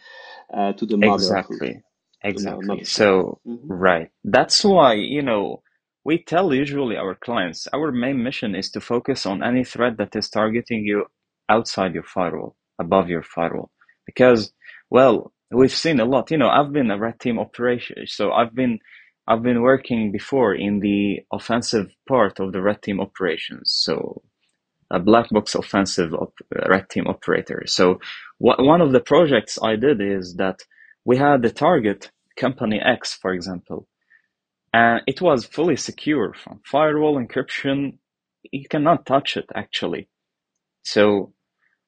uh, 0.54 0.74
to 0.74 0.86
the 0.86 0.98
mother 0.98 1.24
exactly 1.24 1.82
exactly 2.24 2.84
so 2.84 3.40
mm-hmm. 3.48 3.72
right 3.72 4.10
that's 4.24 4.64
why 4.64 4.94
you 4.94 5.22
know 5.22 5.62
we 6.04 6.22
tell 6.22 6.54
usually 6.54 6.98
our 6.98 7.16
clients 7.16 7.68
our 7.74 7.92
main 7.92 8.24
mission 8.24 8.56
is 8.56 8.72
to 8.72 8.82
focus 8.82 9.26
on 9.26 9.44
any 9.44 9.64
threat 9.64 9.98
that 9.98 10.16
is 10.16 10.30
targeting 10.30 10.84
you 10.84 11.06
outside 11.50 11.94
your 11.94 12.04
firewall 12.04 12.56
above 12.80 13.10
your 13.10 13.24
firewall 13.24 13.70
because 14.06 14.52
well 14.90 15.32
we've 15.52 15.76
seen 15.76 16.00
a 16.00 16.06
lot 16.06 16.32
you 16.32 16.38
know 16.38 16.50
i've 16.50 16.74
been 16.74 16.92
a 16.92 16.98
red 16.98 17.20
team 17.20 17.38
operation 17.40 17.98
so 18.06 18.32
i've 18.32 18.56
been 18.56 18.80
I've 19.28 19.44
been 19.44 19.62
working 19.62 20.12
before 20.12 20.56
in 20.56 20.80
the 20.82 21.22
offensive 21.34 21.92
part 22.08 22.40
of 22.40 22.54
the 22.54 22.62
red 22.62 22.82
team 22.82 23.00
operations. 23.02 23.74
So 23.74 24.22
a 24.92 25.00
black 25.00 25.30
box 25.30 25.56
offensive 25.56 26.14
op- 26.14 26.40
red 26.70 26.90
team 26.90 27.08
operator. 27.08 27.64
So 27.68 27.96
wh- 28.40 28.60
one 28.60 28.82
of 28.82 28.92
the 28.92 29.02
projects 29.02 29.60
I 29.62 29.76
did 29.76 30.02
is 30.02 30.36
that 30.38 30.60
we 31.06 31.18
had 31.18 31.42
the 31.42 31.52
target 31.52 32.12
company 32.38 32.80
X, 32.82 33.14
for 33.22 33.34
example, 33.34 33.88
and 34.74 35.02
it 35.08 35.22
was 35.22 35.46
fully 35.46 35.78
secure 35.78 36.34
from 36.34 36.62
firewall 36.66 37.20
encryption. 37.24 38.00
You 38.52 38.68
cannot 38.70 39.06
touch 39.06 39.38
it 39.38 39.50
actually. 39.56 40.10
So 40.84 41.34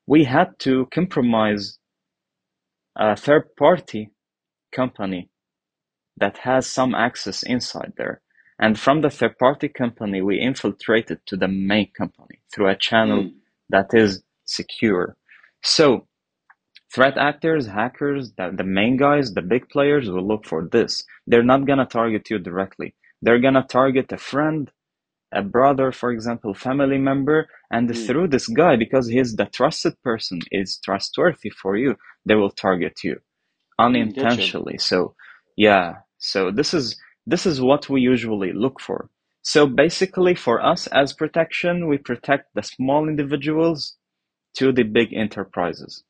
we 0.08 0.26
had 0.26 0.60
to 0.60 0.88
compromise 0.94 1.80
a 2.98 3.16
third 3.18 3.56
party 3.58 4.12
company 4.74 5.30
that 6.18 6.38
has 6.40 6.68
some 6.68 6.96
access 6.96 7.44
inside 7.44 7.94
there. 7.98 8.22
And 8.60 8.80
from 8.80 9.02
the 9.02 9.10
third 9.10 9.38
party 9.38 9.68
company, 9.68 10.22
we 10.22 10.40
infiltrated 10.40 11.20
to 11.28 11.36
the 11.36 11.48
main 11.48 11.92
company 11.92 12.42
through 12.54 12.70
a 12.70 12.78
channel 12.78 13.24
mm. 13.24 13.34
that 13.70 13.94
is 13.94 14.24
secure. 14.46 15.18
So 15.62 16.08
threat 16.94 17.18
actors, 17.18 17.68
hackers, 17.68 18.32
the, 18.38 18.54
the 18.56 18.64
main 18.64 18.96
guys, 18.96 19.34
the 19.34 19.42
big 19.42 19.68
players 19.70 20.10
will 20.10 20.26
look 20.26 20.46
for 20.46 20.70
this. 20.72 21.04
They're 21.28 21.44
not 21.44 21.66
going 21.66 21.80
to 21.80 21.86
target 21.86 22.30
you 22.30 22.40
directly. 22.40 22.96
They're 23.22 23.42
going 23.42 23.56
to 23.56 23.64
target 23.64 24.12
a 24.14 24.18
friend, 24.18 24.72
a 25.34 25.42
brother, 25.42 25.92
for 25.92 26.12
example, 26.12 26.54
family 26.54 26.98
member, 26.98 27.48
and 27.72 27.90
mm. 27.90 28.06
through 28.08 28.30
this 28.30 28.48
guy, 28.48 28.78
because 28.78 29.10
he's 29.10 29.36
the 29.36 29.46
trusted 29.48 30.02
person, 30.02 30.40
is 30.52 30.80
trustworthy 30.82 31.50
for 31.50 31.76
you, 31.76 31.96
they 32.26 32.36
will 32.36 32.52
target 32.52 33.04
you 33.04 33.20
unintentionally. 33.78 34.78
So, 34.78 35.16
yeah, 35.58 35.96
so 36.18 36.52
this 36.52 36.74
is 36.74 36.98
this 37.26 37.46
is 37.46 37.62
what 37.62 37.90
we 37.90 38.02
usually 38.02 38.54
look 38.54 38.80
for. 38.80 39.10
So 39.42 39.68
basically 39.68 40.36
for 40.36 40.64
us 40.64 40.88
as 40.88 41.14
protection, 41.14 41.88
we 41.88 41.98
protect 41.98 42.54
the 42.54 42.64
small 42.64 43.08
individuals 43.08 43.96
to 44.58 44.72
the 44.72 44.84
big 44.84 45.14
enterprises. 45.14 46.04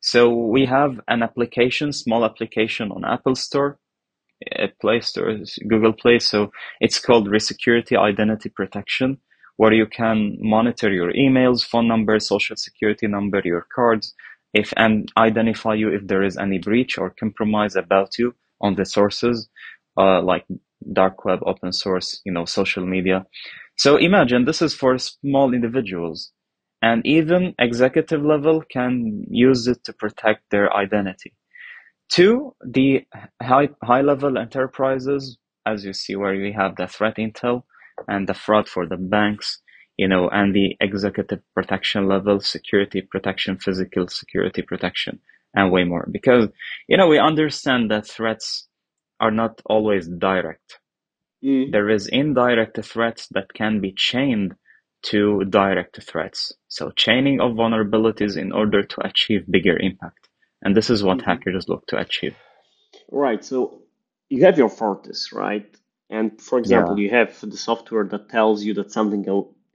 So 0.00 0.28
we 0.28 0.66
have 0.66 1.00
an 1.08 1.22
application, 1.22 1.92
small 1.92 2.24
application 2.24 2.90
on 2.90 3.04
Apple 3.04 3.34
Store, 3.34 3.78
a 4.50 4.68
Play 4.80 5.00
Store, 5.00 5.38
Google 5.68 5.92
Play. 5.92 6.18
So 6.18 6.52
it's 6.80 6.98
called 6.98 7.28
Resecurity 7.28 7.96
Identity 7.96 8.48
Protection, 8.48 9.18
where 9.56 9.72
you 9.72 9.86
can 9.86 10.38
monitor 10.40 10.92
your 10.92 11.12
emails, 11.12 11.64
phone 11.64 11.86
number, 11.86 12.18
social 12.18 12.56
security 12.56 13.06
number, 13.06 13.40
your 13.44 13.66
cards, 13.74 14.14
if 14.52 14.72
and 14.76 15.10
identify 15.16 15.74
you 15.74 15.88
if 15.88 16.06
there 16.06 16.22
is 16.22 16.36
any 16.36 16.58
breach 16.58 16.98
or 16.98 17.10
compromise 17.10 17.76
about 17.76 18.18
you 18.18 18.34
on 18.62 18.76
the 18.76 18.84
sources, 18.86 19.48
uh, 19.98 20.22
like 20.22 20.44
dark 20.92 21.24
web, 21.24 21.40
open 21.46 21.72
source, 21.72 22.20
you 22.24 22.32
know, 22.32 22.44
social 22.44 22.86
media. 22.86 23.26
So 23.76 23.96
imagine 23.96 24.44
this 24.44 24.62
is 24.62 24.74
for 24.74 24.98
small 24.98 25.54
individuals 25.54 26.32
and 26.82 27.06
even 27.06 27.54
executive 27.58 28.24
level 28.24 28.62
can 28.70 29.24
use 29.30 29.66
it 29.68 29.84
to 29.84 29.92
protect 29.92 30.42
their 30.50 30.74
identity. 30.74 31.34
Two, 32.10 32.54
the 32.64 33.04
high, 33.42 33.70
high 33.82 34.02
level 34.02 34.38
enterprises, 34.38 35.38
as 35.66 35.84
you 35.84 35.92
see 35.92 36.16
where 36.16 36.34
we 36.34 36.52
have 36.52 36.76
the 36.76 36.86
threat 36.86 37.16
intel 37.16 37.64
and 38.08 38.28
the 38.28 38.34
fraud 38.34 38.68
for 38.68 38.86
the 38.86 38.96
banks, 38.96 39.60
you 39.96 40.08
know, 40.08 40.28
and 40.30 40.54
the 40.54 40.76
executive 40.80 41.40
protection 41.54 42.08
level, 42.08 42.40
security 42.40 43.02
protection, 43.02 43.58
physical 43.58 44.08
security 44.08 44.62
protection, 44.62 45.20
and 45.54 45.70
way 45.70 45.84
more. 45.84 46.08
Because, 46.10 46.48
you 46.88 46.96
know, 46.96 47.08
we 47.08 47.18
understand 47.18 47.90
that 47.90 48.06
threats 48.06 48.68
are 49.20 49.30
not 49.30 49.60
always 49.66 50.08
direct. 50.08 50.78
Mm. 51.44 51.72
There 51.72 51.88
is 51.90 52.06
indirect 52.06 52.82
threats 52.84 53.28
that 53.32 53.52
can 53.52 53.80
be 53.80 53.92
chained 53.96 54.54
to 55.02 55.44
direct 55.44 56.02
threats. 56.02 56.52
So 56.68 56.90
chaining 56.90 57.40
of 57.40 57.52
vulnerabilities 57.52 58.36
in 58.36 58.52
order 58.52 58.82
to 58.82 59.06
achieve 59.06 59.50
bigger 59.50 59.76
impact. 59.78 60.28
And 60.62 60.76
this 60.76 60.90
is 60.90 61.02
what 61.02 61.18
mm-hmm. 61.18 61.30
hackers 61.30 61.68
look 61.68 61.86
to 61.88 61.98
achieve. 61.98 62.36
Right. 63.10 63.44
So 63.44 63.82
you 64.28 64.44
have 64.44 64.56
your 64.56 64.68
Fortress, 64.68 65.32
right? 65.32 65.66
And 66.08 66.40
for 66.40 66.58
example, 66.58 66.98
yeah. 66.98 67.04
you 67.04 67.10
have 67.10 67.40
the 67.40 67.56
software 67.56 68.04
that 68.04 68.28
tells 68.28 68.62
you 68.62 68.74
that 68.74 68.92
something 68.92 69.26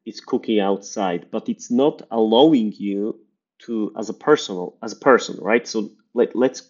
is 0.06 0.22
cooking 0.22 0.60
outside, 0.60 1.28
but 1.32 1.50
it's 1.50 1.70
not 1.70 2.04
allowing 2.10 2.72
you 2.78 3.20
to 3.60 3.94
as 3.98 4.10
a 4.10 4.14
personal 4.14 4.78
as 4.84 4.94
a 4.94 4.98
person, 4.98 5.38
right? 5.42 5.68
So 5.68 5.92
let, 6.14 6.36
let's 6.36 6.64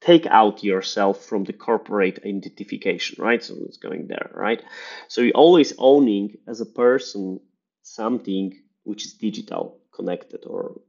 take 0.00 0.26
out 0.26 0.64
yourself 0.64 1.24
from 1.24 1.44
the 1.44 1.52
corporate 1.52 2.20
identification, 2.26 3.22
right? 3.22 3.42
So 3.42 3.54
it's 3.66 3.78
going 3.78 4.08
there, 4.08 4.30
right? 4.34 4.62
So 5.08 5.20
you're 5.20 5.34
always 5.34 5.72
owning 5.78 6.38
as 6.46 6.60
a 6.60 6.66
person 6.66 7.40
something 7.82 8.58
which 8.84 9.04
is 9.04 9.14
digital 9.14 9.78
connected 9.92 10.44
or, 10.46 10.80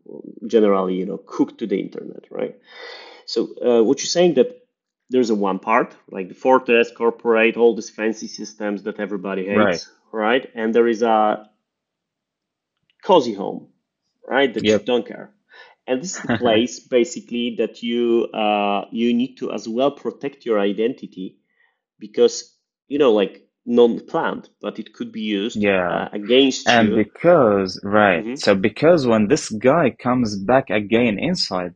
generally 0.48 0.96
you 0.96 1.06
know 1.06 1.18
cooked 1.18 1.60
to 1.60 1.68
the 1.68 1.80
internet 1.80 2.26
right 2.30 2.56
so 3.26 3.40
uh, 3.66 3.82
what 3.82 4.00
you're 4.00 4.08
saying 4.08 4.34
that 4.34 4.50
there's 5.10 5.30
a 5.30 5.36
one 5.36 5.58
part 5.58 5.96
like 6.12 6.28
the 6.28 6.36
Fortress 6.36 6.92
corporate 6.92 7.56
all 7.56 7.76
these 7.76 7.90
fancy 7.90 8.28
systems 8.28 8.84
that 8.84 9.00
everybody 9.00 9.46
hates 9.46 9.90
right, 10.12 10.42
right? 10.44 10.52
and 10.54 10.76
there 10.76 10.88
is 10.88 11.02
a 11.02 11.50
cozy 13.02 13.34
home 13.34 13.68
right 14.28 14.54
that 14.54 14.64
yep. 14.64 14.82
you 14.82 14.86
don't 14.86 15.08
care 15.08 15.34
and 15.88 16.02
this 16.02 16.16
is 16.16 16.22
the 16.22 16.38
place 16.46 16.80
basically 16.80 17.56
that 17.58 17.84
you 17.84 18.28
uh, 18.34 18.86
you 18.92 19.14
need 19.14 19.36
to 19.36 19.52
as 19.52 19.68
well 19.68 19.92
protect 19.92 20.46
your 20.46 20.60
identity 20.60 21.38
because 22.00 22.56
you 22.88 22.98
know 22.98 23.12
like 23.12 23.44
non-planned, 23.66 24.50
but 24.62 24.80
it 24.80 24.94
could 24.94 25.12
be 25.12 25.22
used 25.22 25.56
yeah. 25.56 25.90
Uh, 25.90 26.10
against 26.12 26.68
and 26.68 26.90
you. 26.90 26.96
And 26.96 27.06
because, 27.06 27.80
right, 27.84 28.24
mm-hmm. 28.24 28.36
so 28.36 28.56
because 28.56 29.08
when 29.08 29.28
this 29.28 29.50
guy 29.50 29.92
comes 29.92 30.38
back 30.38 30.70
again 30.70 31.18
inside, 31.20 31.74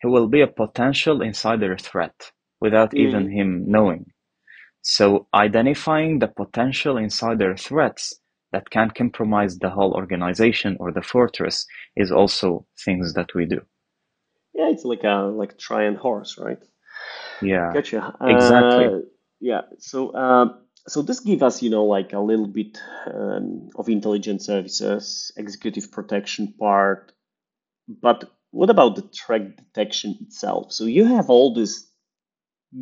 he 0.00 0.08
will 0.08 0.28
be 0.28 0.42
a 0.42 0.46
potential 0.46 1.22
insider 1.22 1.76
threat 1.76 2.30
without 2.60 2.90
mm-hmm. 2.90 3.08
even 3.08 3.30
him 3.30 3.64
knowing. 3.66 4.06
So 4.82 5.26
identifying 5.34 6.20
the 6.20 6.28
potential 6.28 6.96
insider 6.96 7.56
threats 7.56 8.14
that 8.52 8.70
can 8.70 8.90
compromise 8.90 9.58
the 9.58 9.70
whole 9.70 9.92
organization 9.92 10.76
or 10.80 10.92
the 10.92 11.02
fortress 11.02 11.66
is 11.96 12.10
also 12.10 12.66
things 12.84 13.14
that 13.14 13.34
we 13.34 13.44
do. 13.44 13.60
Yeah, 14.54 14.70
it's 14.70 14.84
like 14.84 15.04
a 15.04 15.30
like 15.34 15.58
Trojan 15.58 15.94
horse, 15.94 16.38
right? 16.38 16.62
Yeah, 17.42 17.72
gotcha. 17.74 18.14
Exactly. 18.22 18.86
Uh, 18.86 18.98
yeah. 19.40 19.62
So 19.78 20.14
um, 20.14 20.60
so 20.88 21.02
this 21.02 21.20
gives 21.20 21.42
us, 21.42 21.62
you 21.62 21.70
know, 21.70 21.84
like 21.84 22.12
a 22.12 22.18
little 22.18 22.46
bit 22.46 22.78
um, 23.12 23.68
of 23.76 23.88
intelligence 23.88 24.46
services, 24.46 25.30
executive 25.36 25.92
protection 25.92 26.54
part. 26.58 27.12
But 27.88 28.30
what 28.50 28.70
about 28.70 28.96
the 28.96 29.02
threat 29.02 29.56
detection 29.56 30.16
itself? 30.20 30.72
So 30.72 30.84
you 30.84 31.04
have 31.04 31.28
all 31.30 31.54
these 31.54 31.86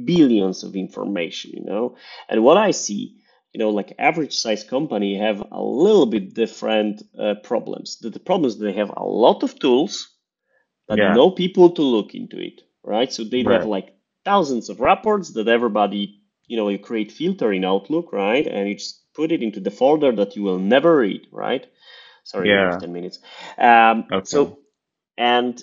billions 0.05 0.65
of 0.65 0.77
information, 0.77 1.53
you 1.55 1.65
know, 1.65 1.97
and 2.29 2.43
what 2.43 2.57
I 2.57 2.71
see, 2.71 3.17
you 3.57 3.65
know, 3.65 3.71
like 3.71 3.95
average 3.99 4.37
size 4.37 4.65
company 4.65 5.19
have 5.19 5.43
a 5.51 5.63
little 5.63 6.05
bit 6.05 6.35
different 6.35 7.03
uh, 7.19 7.37
problems. 7.43 7.99
The, 8.01 8.11
the 8.11 8.21
problems 8.21 8.59
they 8.59 8.75
have 8.75 8.93
a 8.95 9.03
lot 9.03 9.43
of 9.43 9.59
tools, 9.59 10.09
but 10.87 10.99
yeah. 10.99 11.15
no 11.15 11.31
people 11.31 11.71
to 11.71 11.83
look 11.83 12.15
into 12.15 12.39
it, 12.39 12.61
right? 12.85 13.11
So 13.11 13.25
they 13.25 13.43
right. 13.43 13.61
have 13.61 13.67
like 13.67 13.97
thousands 14.27 14.69
of 14.69 14.81
reports 14.81 15.33
that 15.33 15.49
everybody 15.49 16.21
you 16.47 16.57
know, 16.57 16.69
you 16.69 16.79
create 16.79 17.13
filter 17.13 17.53
in 17.53 17.65
Outlook, 17.65 18.13
right? 18.13 18.47
And 18.47 18.69
you 18.69 18.75
just 18.75 19.03
put 19.15 19.33
it 19.33 19.43
into 19.43 19.61
the 19.61 19.71
folder 19.71 20.13
that 20.13 20.37
you 20.37 20.43
will 20.43 20.59
never 20.59 20.99
read, 20.99 21.27
right? 21.33 21.67
Sorry, 22.25 22.51
yeah. 22.51 22.79
10 22.79 22.93
minutes. 22.93 23.19
Um, 23.59 24.07
okay. 24.13 24.25
So, 24.27 24.59
and, 25.17 25.61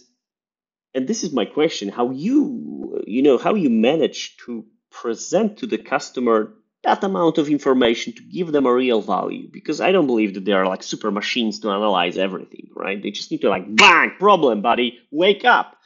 and 0.93 1.07
this 1.07 1.23
is 1.23 1.31
my 1.31 1.45
question, 1.45 1.89
how 1.89 2.11
you, 2.11 3.03
you 3.05 3.21
know, 3.21 3.37
how 3.37 3.55
you 3.55 3.69
manage 3.69 4.37
to 4.45 4.65
present 4.91 5.59
to 5.59 5.67
the 5.67 5.77
customer 5.77 6.53
that 6.83 7.03
amount 7.03 7.37
of 7.37 7.49
information 7.49 8.13
to 8.13 8.21
give 8.23 8.51
them 8.51 8.65
a 8.65 8.73
real 8.73 9.01
value 9.01 9.47
because 9.51 9.79
I 9.79 9.91
don't 9.91 10.07
believe 10.07 10.33
that 10.33 10.45
they 10.45 10.51
are 10.51 10.67
like 10.67 10.83
super 10.83 11.11
machines 11.11 11.59
to 11.61 11.69
analyze 11.69 12.17
everything, 12.17 12.69
right? 12.75 13.01
They 13.01 13.11
just 13.11 13.31
need 13.31 13.41
to 13.41 13.49
like 13.49 13.75
bang 13.75 14.11
problem, 14.19 14.61
buddy, 14.61 14.99
wake 15.11 15.45
up. 15.45 15.77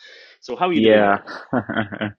So 0.42 0.56
how 0.56 0.70
are 0.70 0.74
you 0.74 0.90
yeah. 0.90 1.20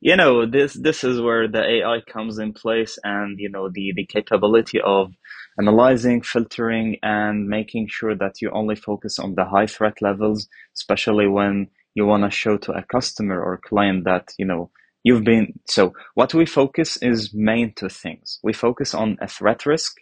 you 0.00 0.16
know, 0.16 0.46
this 0.46 0.74
this 0.74 1.04
is 1.04 1.20
where 1.20 1.46
the 1.48 1.62
AI 1.62 2.00
comes 2.00 2.38
in 2.38 2.52
place 2.52 2.98
and 3.04 3.38
you 3.38 3.50
know 3.50 3.68
the 3.68 3.92
the 3.94 4.06
capability 4.06 4.80
of 4.80 5.12
analyzing, 5.58 6.22
filtering 6.22 6.96
and 7.02 7.48
making 7.48 7.86
sure 7.88 8.14
that 8.16 8.40
you 8.40 8.50
only 8.50 8.76
focus 8.76 9.18
on 9.18 9.34
the 9.34 9.44
high 9.44 9.66
threat 9.66 10.00
levels, 10.00 10.48
especially 10.74 11.26
when 11.26 11.68
you 11.94 12.06
want 12.06 12.24
to 12.24 12.30
show 12.30 12.56
to 12.56 12.72
a 12.72 12.82
customer 12.82 13.40
or 13.40 13.58
client 13.58 14.04
that, 14.04 14.32
you 14.38 14.46
know, 14.46 14.70
you've 15.04 15.24
been 15.24 15.54
so 15.68 15.94
what 16.14 16.34
we 16.34 16.46
focus 16.46 16.98
is 17.02 17.34
main 17.34 17.74
two 17.74 17.88
things. 17.90 18.40
We 18.42 18.52
focus 18.52 18.94
on 18.94 19.18
a 19.20 19.28
threat 19.28 19.66
risk. 19.66 19.96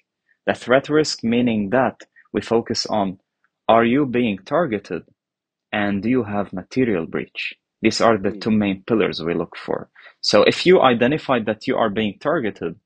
The 0.47 0.55
threat 0.55 0.89
risk 0.89 1.25
meaning 1.25 1.71
that 1.71 2.01
we 2.33 2.41
focus 2.43 2.87
on 2.87 3.19
are 3.69 3.85
you 3.85 4.07
being 4.07 4.39
targeted 4.45 5.03
and 5.73 6.03
do 6.03 6.11
you 6.11 6.25
have 6.25 6.53
material 6.53 7.07
breach? 7.07 7.55
These 7.83 8.01
are 8.01 8.19
the 8.19 8.33
two 8.33 8.51
main 8.51 8.85
pillars 8.87 9.23
we 9.23 9.35
look 9.35 9.57
for. 9.57 9.91
So 10.23 10.43
if 10.45 10.67
you 10.67 10.83
identify 10.83 11.41
that 11.47 11.67
you 11.69 11.77
are 11.77 11.91
being 11.91 12.19
targeted, 12.21 12.77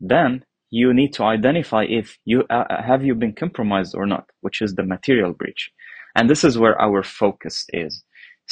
then 0.00 0.44
you 0.70 0.94
need 0.94 1.14
to 1.14 1.24
identify 1.24 1.84
if 1.84 2.18
you 2.26 2.44
uh, 2.50 2.64
uh, 2.70 2.82
have 2.82 3.04
you 3.04 3.14
been 3.16 3.34
compromised 3.34 3.94
or 3.96 4.06
not, 4.06 4.30
which 4.42 4.62
is 4.62 4.74
the 4.74 4.84
material 4.84 5.34
breach. 5.34 5.70
And 6.16 6.30
this 6.30 6.44
is 6.44 6.58
where 6.58 6.80
our 6.80 7.02
focus 7.04 7.66
is. 7.72 8.04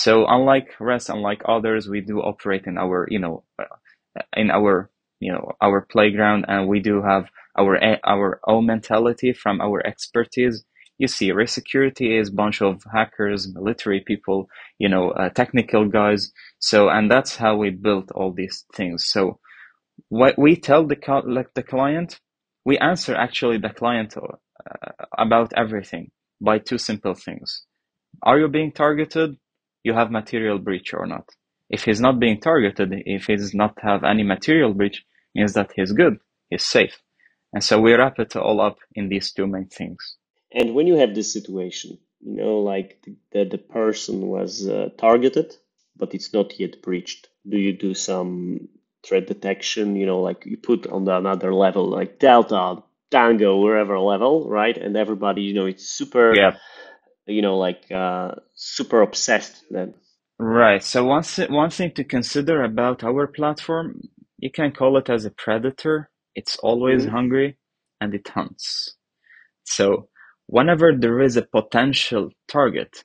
So 0.02 0.26
unlike 0.26 0.68
REST, 0.80 1.10
unlike 1.10 1.42
others, 1.46 1.88
we 1.88 2.00
do 2.00 2.20
operate 2.20 2.66
in 2.66 2.78
our, 2.78 3.06
you 3.10 3.18
know, 3.18 3.44
uh, 3.60 3.76
in 4.34 4.50
our, 4.50 4.90
you 5.20 5.32
know, 5.32 5.52
our 5.60 5.82
playground 5.82 6.46
and 6.48 6.68
we 6.68 6.80
do 6.80 7.02
have 7.02 7.26
our, 7.58 7.78
our 8.04 8.40
own 8.46 8.66
mentality 8.66 9.32
from 9.34 9.60
our 9.60 9.86
expertise. 9.86 10.64
You 10.98 11.08
see 11.08 11.32
Resecurity 11.32 12.16
is 12.16 12.28
a 12.28 12.32
bunch 12.32 12.62
of 12.62 12.82
hackers 12.92 13.52
military 13.54 14.00
people 14.00 14.48
you 14.78 14.88
know 14.88 15.10
uh, 15.10 15.30
technical 15.30 15.86
guys. 15.86 16.32
So 16.58 16.88
and 16.88 17.10
that's 17.10 17.36
how 17.36 17.56
we 17.56 17.70
built 17.70 18.10
all 18.12 18.32
these 18.32 18.64
things. 18.74 19.06
So 19.06 19.38
what 20.08 20.38
we 20.38 20.56
tell 20.56 20.86
the 20.86 20.96
like 21.26 21.54
the 21.54 21.62
client 21.62 22.20
we 22.64 22.78
answer 22.78 23.14
actually 23.14 23.58
the 23.58 23.70
client 23.70 24.16
uh, 24.16 25.06
about 25.18 25.52
everything 25.56 26.10
by 26.40 26.58
two 26.58 26.78
simple 26.78 27.14
things. 27.14 27.64
Are 28.22 28.38
you 28.38 28.48
being 28.48 28.72
targeted 28.72 29.36
you 29.84 29.92
have 29.94 30.10
material 30.10 30.58
breach 30.58 30.94
or 30.94 31.06
not 31.06 31.28
if 31.70 31.84
he's 31.84 32.00
not 32.00 32.20
being 32.20 32.40
targeted 32.40 32.92
if 33.06 33.26
he 33.26 33.36
does 33.36 33.54
not 33.54 33.74
have 33.82 34.04
any 34.04 34.22
material 34.24 34.74
breach 34.74 35.04
means 35.34 35.54
that 35.54 35.70
he's 35.76 35.92
good 35.92 36.18
he's 36.50 36.64
safe 36.64 36.98
and 37.52 37.64
so 37.64 37.80
we 37.80 37.94
wrap 37.94 38.18
it 38.18 38.36
all 38.36 38.60
up 38.60 38.78
in 38.94 39.08
these 39.08 39.32
two 39.32 39.46
main 39.46 39.66
things 39.66 40.16
and 40.52 40.74
when 40.74 40.86
you 40.86 40.96
have 40.96 41.14
this 41.14 41.32
situation, 41.32 41.98
you 42.20 42.36
know, 42.36 42.58
like 42.60 43.04
the, 43.32 43.44
the 43.44 43.58
person 43.58 44.28
was 44.28 44.66
uh, 44.68 44.90
targeted, 44.98 45.56
but 45.96 46.14
it's 46.14 46.32
not 46.32 46.58
yet 46.58 46.82
breached, 46.82 47.28
do 47.48 47.58
you 47.58 47.72
do 47.72 47.94
some 47.94 48.68
threat 49.06 49.26
detection? 49.26 49.96
You 49.96 50.06
know, 50.06 50.20
like 50.20 50.44
you 50.46 50.56
put 50.56 50.86
on 50.86 51.04
the 51.04 51.16
another 51.16 51.54
level, 51.54 51.88
like 51.88 52.18
Delta, 52.18 52.82
Tango, 53.10 53.60
wherever 53.60 53.98
level, 53.98 54.48
right? 54.48 54.76
And 54.76 54.96
everybody, 54.96 55.42
you 55.42 55.54
know, 55.54 55.66
it's 55.66 55.86
super, 55.86 56.34
yeah. 56.34 56.56
You 57.30 57.42
know, 57.42 57.58
like 57.58 57.90
uh, 57.90 58.32
super 58.54 59.02
obsessed 59.02 59.64
then. 59.70 59.94
Right. 60.38 60.82
So 60.82 61.04
one, 61.04 61.24
one 61.48 61.70
thing 61.70 61.92
to 61.92 62.04
consider 62.04 62.62
about 62.62 63.04
our 63.04 63.26
platform, 63.26 64.00
you 64.38 64.50
can 64.50 64.72
call 64.72 64.96
it 64.96 65.10
as 65.10 65.24
a 65.24 65.30
predator. 65.30 66.10
It's 66.34 66.56
always 66.56 67.02
mm-hmm. 67.02 67.14
hungry 67.14 67.58
and 68.00 68.14
it 68.14 68.28
hunts. 68.28 68.96
So 69.64 70.08
whenever 70.46 70.92
there 70.96 71.20
is 71.20 71.36
a 71.36 71.42
potential 71.42 72.30
target, 72.48 73.04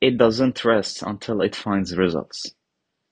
it 0.00 0.16
doesn't 0.16 0.64
rest 0.64 1.02
until 1.02 1.42
it 1.42 1.54
finds 1.54 1.96
results. 1.96 2.54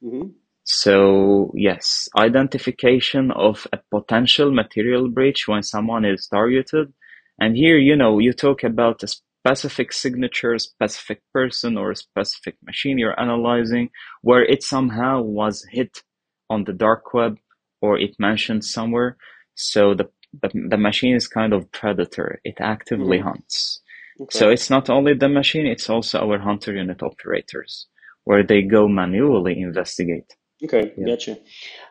Mm-hmm. 0.03 0.29
So 0.65 1.53
yes, 1.55 2.09
identification 2.17 3.31
of 3.31 3.67
a 3.73 3.79
potential 3.91 4.53
material 4.53 5.09
breach 5.09 5.47
when 5.47 5.63
someone 5.63 6.05
is 6.05 6.27
targeted. 6.27 6.93
And 7.39 7.57
here, 7.57 7.79
you 7.79 7.95
know, 7.95 8.19
you 8.19 8.33
talk 8.33 8.65
about 8.65 9.03
a 9.03 9.09
specific 9.47 9.93
signature, 9.93 10.59
specific 10.59 11.21
person 11.33 11.77
or 11.79 11.93
a 11.93 11.97
specific 11.97 12.57
machine 12.65 12.99
you're 12.99 13.21
analyzing 13.21 13.91
where 14.23 14.45
it 14.45 14.63
somehow 14.63 15.23
was 15.23 15.65
hit 15.71 16.03
on 16.51 16.65
the 16.65 16.73
dark 16.73 17.15
web 17.15 17.39
or 17.81 17.99
it 17.99 18.17
mentioned 18.19 18.65
somewhere. 18.65 19.17
So 19.55 19.95
the, 19.95 20.07
the, 20.43 20.51
the 20.71 20.77
machine 20.79 21.15
is 21.15 21.29
kind 21.29 21.53
of 21.53 21.71
predator. 21.73 22.41
It 22.45 22.57
actively 22.61 23.19
Mm-hmm. 23.19 23.29
hunts. 23.29 23.83
Okay. 24.21 24.39
So 24.39 24.51
it's 24.51 24.71
not 24.71 24.91
only 24.91 25.15
the 25.15 25.29
machine, 25.29 25.67
it's 25.67 25.89
also 25.91 26.19
our 26.21 26.39
hunter 26.41 26.75
unit 26.75 27.03
operators 27.03 27.87
where 28.25 28.45
they 28.45 28.63
go 28.63 28.89
manually 28.89 29.61
investigate. 29.61 30.35
Okay, 30.65 30.93
Yeah. 30.97 31.07
gotcha. 31.07 31.39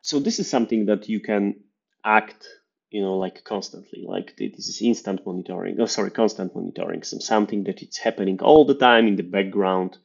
So 0.01 0.19
this 0.19 0.39
is 0.39 0.49
something 0.49 0.87
that 0.87 1.07
you 1.07 1.21
can 1.21 1.55
act, 2.03 2.47
you 2.89 3.01
know, 3.01 3.17
like 3.17 3.43
constantly. 3.43 4.05
Like 4.07 4.35
this 4.37 4.67
is 4.67 4.81
instant 4.81 5.25
monitoring. 5.25 5.79
Oh, 5.79 5.85
sorry, 5.85 6.11
constant 6.11 6.55
monitoring. 6.55 7.03
Some 7.03 7.21
something 7.21 7.63
that 7.65 7.81
it's 7.81 7.97
happening 7.97 8.39
all 8.41 8.65
the 8.65 8.75
time 8.75 9.07
in 9.07 9.15
the 9.15 9.23
background. 9.23 9.97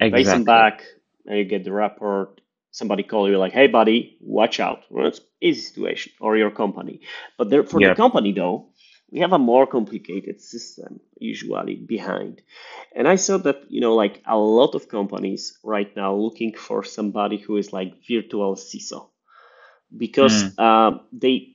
Exactly. 0.00 0.44
back, 0.44 0.84
and 1.26 1.38
you 1.38 1.44
get 1.44 1.64
the 1.64 1.72
report. 1.72 2.40
Somebody 2.70 3.02
call 3.02 3.28
you 3.28 3.38
like, 3.38 3.52
"Hey, 3.52 3.66
buddy, 3.66 4.18
watch 4.20 4.60
out." 4.60 4.84
Well, 4.90 5.06
it's 5.06 5.20
easy 5.40 5.60
situation, 5.62 6.12
or 6.20 6.36
your 6.36 6.50
company. 6.50 7.00
But 7.38 7.50
there, 7.50 7.64
for 7.64 7.80
the 7.80 7.90
company 7.90 8.32
though, 8.32 8.70
we 9.10 9.20
have 9.20 9.32
a 9.32 9.38
more 9.38 9.66
complicated 9.66 10.40
system 10.40 11.00
usually 11.18 11.76
behind. 11.76 12.42
And 12.94 13.08
I 13.08 13.16
saw 13.16 13.38
that, 13.38 13.70
you 13.70 13.80
know, 13.80 13.94
like 13.94 14.22
a 14.26 14.36
lot 14.38 14.74
of 14.74 14.88
companies 14.88 15.58
right 15.64 15.94
now 15.96 16.14
looking 16.14 16.54
for 16.54 16.84
somebody 16.84 17.38
who 17.38 17.56
is 17.56 17.72
like 17.72 17.94
virtual 18.06 18.54
CISO 18.56 19.10
because 19.96 20.44
Mm, 20.44 20.54
uh, 20.58 20.98
they 21.12 21.54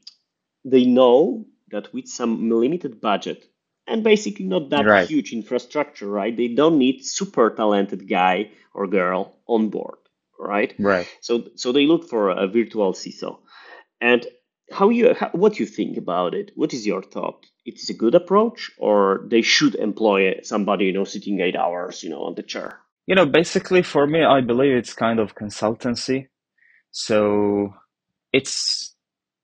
they 0.66 0.86
know 0.86 1.46
that 1.72 1.94
with 1.94 2.08
some 2.08 2.50
limited 2.50 3.02
budget 3.02 3.46
and 3.88 4.04
basically 4.04 4.46
not 4.46 4.70
that 4.70 4.86
right, 4.86 5.08
huge 5.08 5.34
infrastructure, 5.34 6.08
right? 6.08 6.36
They 6.36 6.50
don't 6.50 6.78
need 6.78 7.04
super 7.04 7.50
talented 7.50 8.08
guy 8.08 8.52
or 8.74 8.88
girl 8.88 9.36
on 9.48 9.70
board, 9.70 9.98
right? 10.40 10.74
right. 10.80 11.08
So 11.22 11.50
so 11.56 11.72
they 11.72 11.86
look 11.86 12.10
for 12.10 12.30
a 12.30 12.48
virtual 12.48 12.94
CISO. 12.94 13.40
And 14.00 14.26
how 14.72 14.90
you 14.90 15.14
how, 15.14 15.30
what 15.34 15.60
you 15.60 15.66
think 15.66 15.98
about 15.98 16.34
it? 16.34 16.52
What 16.56 16.74
is 16.74 16.86
your 16.86 17.04
thought? 17.04 17.46
It 17.66 17.76
is 17.76 17.90
a 17.90 17.94
good 17.94 18.16
approach, 18.16 18.72
or 18.78 19.26
they 19.28 19.42
should 19.42 19.76
employ 19.76 20.40
somebody 20.44 20.86
you 20.86 20.94
know 20.94 21.06
sitting 21.06 21.40
eight 21.42 21.56
hours 21.56 22.04
you 22.04 22.10
know 22.10 22.24
on 22.24 22.36
the 22.36 22.44
chair? 22.44 22.80
You 23.06 23.16
know, 23.16 23.26
basically 23.26 23.84
for 23.84 24.08
me, 24.08 24.24
I 24.24 24.40
believe 24.40 24.78
it's 24.78 24.94
kind 24.94 25.20
of 25.20 25.36
consultancy. 25.36 26.28
So 26.92 27.74
it's 28.32 28.93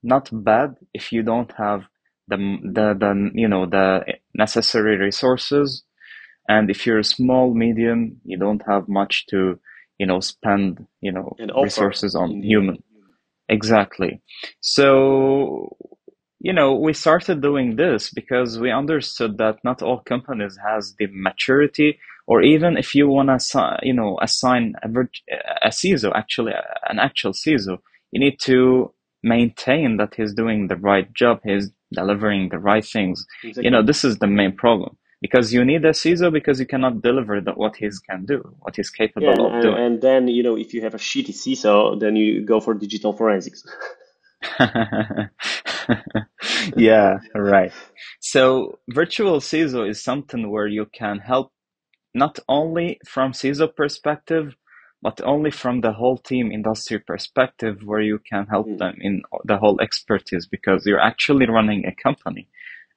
not 0.04 0.30
bad 0.32 0.76
if 0.94 1.12
you 1.12 1.24
don't 1.24 1.52
have 1.58 1.84
the 2.28 2.38
the 2.64 2.96
the 3.00 3.32
you 3.34 3.48
know 3.48 3.66
the 3.66 4.06
necessary 4.36 4.98
resources, 4.98 5.84
and 6.48 6.70
if 6.70 6.86
you're 6.86 7.04
small, 7.04 7.54
medium, 7.54 8.20
you 8.24 8.38
don't 8.38 8.62
have 8.68 8.88
much 8.88 9.26
to 9.28 9.60
you 9.98 10.06
know 10.06 10.20
spend 10.20 10.86
you 11.02 11.12
know 11.12 11.36
resources 11.62 12.16
on 12.16 12.44
human. 12.44 12.78
Exactly. 13.50 14.22
So, 14.62 15.76
you 16.40 16.54
know, 16.54 16.76
we 16.76 16.94
started 16.94 17.42
doing 17.42 17.76
this 17.76 18.12
because 18.12 18.60
we 18.60 18.72
understood 18.72 19.38
that 19.40 19.58
not 19.64 19.82
all 19.82 20.00
companies 20.02 20.58
has 20.66 20.96
the 21.00 21.08
maturity, 21.12 22.00
or 22.28 22.42
even 22.44 22.78
if 22.78 22.94
you 22.94 23.08
want 23.08 23.30
to, 23.30 23.80
you 23.82 23.94
know, 23.94 24.20
assign 24.22 24.76
a, 24.84 24.88
a 25.64 25.70
CISO, 25.70 26.12
actually, 26.16 26.54
an 26.88 27.00
actual 27.00 27.34
CISO, 27.34 27.80
you 28.12 28.20
need 28.20 28.40
to 28.42 28.94
maintain 29.24 29.98
that 29.98 30.16
he's 30.16 30.34
doing 30.34 30.68
the 30.68 30.78
right 30.78 31.12
job, 31.14 31.42
he's 31.44 31.72
delivering 31.92 32.50
the 32.50 32.60
right 32.60 32.86
things. 32.86 33.26
You 33.44 33.72
know, 33.72 33.84
this 33.84 34.04
is 34.04 34.20
the 34.20 34.28
main 34.28 34.56
problem 34.56 34.98
because 35.22 35.54
you 35.54 35.66
need 35.66 35.84
a 35.86 35.92
CISO 35.92 36.32
because 36.32 36.60
you 36.60 36.66
cannot 36.66 37.02
deliver 37.02 37.42
the, 37.42 37.52
what 37.52 37.76
he 37.76 37.90
can 38.10 38.26
do, 38.26 38.38
what 38.60 38.76
he's 38.76 38.90
capable 38.90 39.30
and, 39.30 39.40
of 39.40 39.54
and 39.54 39.62
doing. 39.62 39.78
and 39.78 40.02
then 40.02 40.28
you 40.28 40.44
know 40.44 40.58
if 40.58 40.74
you 40.74 40.82
have 40.82 40.94
a 40.94 40.98
shitty 40.98 41.34
CISO, 41.34 42.00
then 42.00 42.16
you 42.16 42.46
go 42.46 42.60
for 42.60 42.74
digital 42.74 43.14
forensics. 43.14 43.64
Yeah, 46.76 47.20
right. 47.36 47.72
So 48.20 48.80
virtual 48.90 49.40
CISO 49.40 49.90
is 49.90 50.04
something 50.04 50.50
where 50.52 50.68
you 50.68 50.86
can 50.86 51.20
help 51.20 51.52
not 52.14 52.40
only 52.48 53.00
from 53.08 53.34
CISO 53.34 53.76
perspective, 53.76 54.56
but 55.02 55.22
only 55.24 55.52
from 55.52 55.82
the 55.82 55.94
whole 55.94 56.18
team 56.18 56.52
industry 56.52 57.00
perspective, 57.00 57.78
where 57.86 58.02
you 58.02 58.20
can 58.20 58.48
help 58.48 58.68
Mm. 58.68 58.78
them 58.80 58.96
in 59.02 59.24
the 59.46 59.58
whole 59.58 59.80
expertise 59.82 60.48
because 60.48 60.86
you're 60.86 61.02
actually 61.12 61.48
running 61.48 61.86
a 61.86 61.96
company 61.96 62.48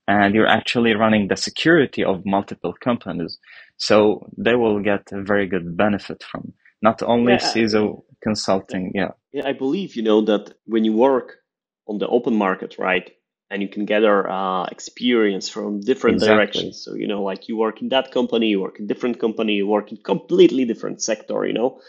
and 0.09 0.35
you're 0.35 0.49
actually 0.49 0.95
running 0.95 1.29
the 1.29 1.37
security 1.37 2.05
of 2.05 2.27
multiple 2.27 2.75
companies. 2.81 3.39
So 3.77 4.29
they 4.37 4.55
will 4.55 4.81
get 4.81 5.13
a 5.13 5.23
very 5.23 5.47
good 5.47 5.77
benefit 5.77 6.23
from 6.25 6.53
not 6.83 7.03
only 7.03 7.35
Yeah, 7.35 7.39
CISO 7.39 8.03
consulting. 8.23 8.93
Yeah, 8.95 9.13
yeah, 9.33 9.49
I 9.49 9.53
believe 9.53 9.97
you 9.97 10.03
know 10.03 10.21
that 10.23 10.55
when 10.67 10.85
you 10.85 10.93
work 10.93 11.39
on 11.87 11.99
the 11.99 12.09
open 12.09 12.35
market, 12.37 12.77
right, 12.79 13.11
and 13.53 13.63
you 13.63 13.69
can 13.69 13.85
gather 13.85 14.29
uh, 14.29 14.65
experience 14.65 15.49
from 15.49 15.81
different 15.81 16.17
exactly. 16.17 16.63
directions. 16.63 16.83
So 16.85 16.95
you 16.95 17.07
know, 17.07 17.23
like 17.23 17.49
you 17.49 17.57
work 17.57 17.83
in 17.83 17.91
that 17.91 18.11
company, 18.11 18.49
you 18.49 18.61
work 18.61 18.81
in 18.81 18.87
different 18.87 19.21
company, 19.21 19.53
you 19.55 19.67
work 19.67 19.93
in 19.93 19.99
completely 19.99 20.65
different 20.65 21.03
sector. 21.03 21.45
You 21.45 21.53
know, 21.53 21.81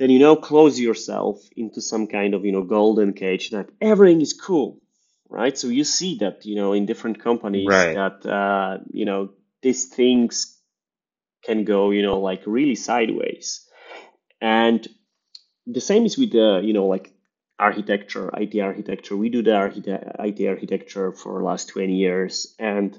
then 0.00 0.10
you 0.10 0.18
know 0.18 0.34
close 0.34 0.80
yourself 0.80 1.38
into 1.56 1.80
some 1.80 2.06
kind 2.08 2.34
of 2.34 2.44
you 2.44 2.52
know 2.52 2.62
golden 2.62 3.12
cage 3.12 3.50
that 3.50 3.68
everything 3.80 4.20
is 4.20 4.32
cool 4.32 4.80
right 5.28 5.56
so 5.56 5.68
you 5.68 5.84
see 5.84 6.18
that 6.18 6.44
you 6.44 6.56
know 6.56 6.72
in 6.72 6.86
different 6.86 7.22
companies 7.22 7.68
Right. 7.68 7.94
that 7.94 8.26
uh, 8.26 8.78
you 8.90 9.04
know 9.04 9.30
these 9.62 9.84
things 9.86 10.58
can 11.44 11.64
go 11.64 11.90
you 11.90 12.02
know 12.02 12.18
like 12.18 12.42
really 12.46 12.74
sideways 12.74 13.68
and 14.40 14.88
the 15.66 15.80
same 15.80 16.06
is 16.06 16.16
with 16.18 16.32
the 16.32 16.60
you 16.64 16.72
know 16.72 16.86
like 16.86 17.12
architecture 17.60 18.30
it 18.38 18.58
architecture 18.60 19.16
we 19.16 19.28
do 19.28 19.42
the 19.42 19.50
archite- 19.50 20.40
it 20.40 20.48
architecture 20.48 21.12
for 21.12 21.42
last 21.42 21.68
20 21.68 21.94
years 21.94 22.54
and 22.58 22.98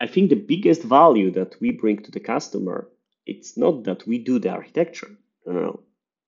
i 0.00 0.06
think 0.06 0.30
the 0.30 0.36
biggest 0.54 0.82
value 0.82 1.30
that 1.30 1.54
we 1.60 1.70
bring 1.70 2.02
to 2.02 2.10
the 2.10 2.20
customer 2.20 2.88
it's 3.26 3.56
not 3.56 3.84
that 3.84 4.06
we 4.06 4.18
do 4.18 4.38
the 4.38 4.50
architecture 4.50 5.12
no 5.46 5.52
no 5.52 5.60
no. 5.60 5.80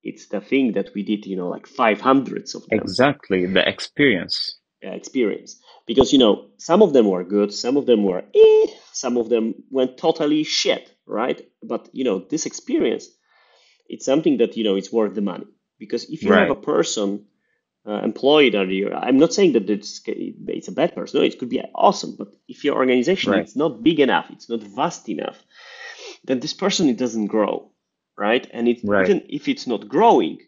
it's 0.02 0.26
the 0.28 0.40
thing 0.40 0.72
that 0.72 0.90
we 0.94 1.02
did 1.02 1.26
you 1.26 1.36
know 1.36 1.48
like 1.48 1.66
500s 1.66 2.54
of 2.54 2.62
them 2.68 2.78
Exactly. 2.80 3.46
The 3.46 3.68
experience. 3.68 4.58
uh, 4.86 4.90
experience 4.90 5.60
because 5.86 6.12
you 6.12 6.18
know 6.18 6.34
some 6.58 6.82
of 6.82 6.92
them 6.92 7.06
were 7.08 7.24
good 7.24 7.52
some 7.52 7.76
of 7.76 7.86
them 7.86 8.04
were 8.04 8.22
eh, 8.34 8.66
some 8.92 9.16
of 9.16 9.28
them 9.28 9.54
went 9.70 9.96
totally 9.98 10.44
shit 10.44 10.84
right 11.06 11.40
but 11.62 11.88
you 11.92 12.04
know 12.04 12.18
this 12.30 12.46
experience 12.46 13.08
it's 13.88 14.04
something 14.04 14.36
that 14.38 14.56
you 14.56 14.64
know 14.64 14.76
it's 14.76 14.92
worth 14.92 15.14
the 15.14 15.22
money 15.32 15.46
because 15.78 16.04
if 16.10 16.26
you 16.26 16.34
have 16.34 16.50
a 16.50 16.56
person 16.56 17.26
uh, 17.88 18.00
employed 18.04 18.54
under 18.54 18.72
you 18.74 18.92
i'm 18.94 19.18
not 19.18 19.34
saying 19.34 19.52
that 19.54 19.70
it's, 19.70 20.02
it's 20.06 20.68
a 20.68 20.72
bad 20.72 20.94
person 20.94 21.20
no 21.20 21.26
it 21.26 21.38
could 21.38 21.50
be 21.50 21.62
awesome 21.74 22.16
but 22.18 22.28
if 22.48 22.64
your 22.64 22.76
organization 22.76 23.32
Right. 23.32 23.46
is 23.46 23.56
not 23.56 23.82
big 23.82 24.00
enough 24.00 24.26
it's 24.30 24.48
not 24.50 24.62
vast 24.62 25.08
enough 25.08 25.38
then 26.24 26.40
this 26.40 26.54
person 26.54 26.88
it 26.88 26.98
doesn't 26.98 27.28
grow 27.28 27.70
right 28.16 28.48
and 28.52 28.68
it 28.68 28.78
Right. 28.84 29.02
even 29.02 29.22
if 29.28 29.48
it's 29.48 29.66
not 29.66 29.88
growing 29.88 30.38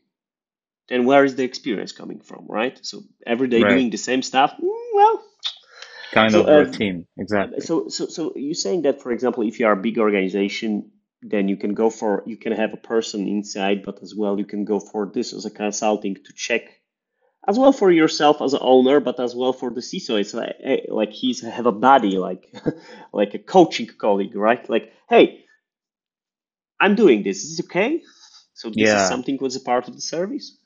then 0.88 1.06
where 1.06 1.24
is 1.24 1.36
the 1.36 1.44
experience 1.44 1.92
coming 1.92 2.20
from 2.20 2.46
right 2.48 2.78
so 2.82 3.02
every 3.26 3.48
day 3.48 3.64
Right. 3.64 3.64
doing 3.64 3.90
the 3.90 3.98
same 3.98 4.22
stuff 4.22 4.54
mm, 4.62 4.76
well 4.94 5.24
Kind 6.12 6.34
so 6.34 6.42
of 6.42 6.48
uh, 6.48 6.66
routine. 6.66 7.06
Exactly. 7.18 7.58
so 7.60 7.88
so 7.88 8.06
so 8.06 8.32
you're 8.36 8.54
saying 8.54 8.82
that 8.82 9.02
for 9.02 9.12
example 9.12 9.44
if 9.44 9.60
you 9.60 9.66
are 9.66 9.72
a 9.72 9.76
big 9.88 9.98
organization 9.98 10.90
then 11.22 11.48
you 11.48 11.56
can 11.56 11.74
go 11.74 11.90
for 11.90 12.22
you 12.26 12.36
can 12.36 12.52
have 12.52 12.72
a 12.74 12.78
person 12.78 13.26
inside 13.28 13.84
but 13.84 14.02
as 14.02 14.14
well 14.14 14.38
you 14.38 14.44
can 14.46 14.64
go 14.64 14.80
for 14.80 15.10
this 15.12 15.32
as 15.32 15.44
a 15.46 15.50
consulting 15.50 16.14
to 16.14 16.32
check 16.34 16.62
as 17.48 17.58
well 17.58 17.72
for 17.72 17.90
yourself 17.90 18.42
as 18.42 18.52
an 18.54 18.60
owner 18.62 19.00
but 19.00 19.18
as 19.20 19.34
well 19.34 19.52
for 19.52 19.70
the 19.70 19.80
CISO 19.80 20.20
it's 20.20 20.34
like 20.34 20.56
like 20.88 21.12
he's 21.12 21.42
have 21.42 21.66
a 21.66 21.72
buddy 21.72 22.18
like 22.18 22.52
like 23.12 23.34
a 23.34 23.38
coaching 23.38 23.88
colleague 23.98 24.36
right? 24.36 24.68
Like 24.70 24.92
hey 25.08 25.44
I'm 26.80 26.94
doing 26.94 27.22
this. 27.22 27.44
Is 27.44 27.58
it 27.58 27.66
okay? 27.66 28.02
So 28.54 28.70
this 28.70 28.90
is 28.90 29.08
something 29.08 29.38
was 29.40 29.56
a 29.56 29.60
part 29.60 29.88
of 29.88 29.94
the 29.94 30.00
service 30.00 30.56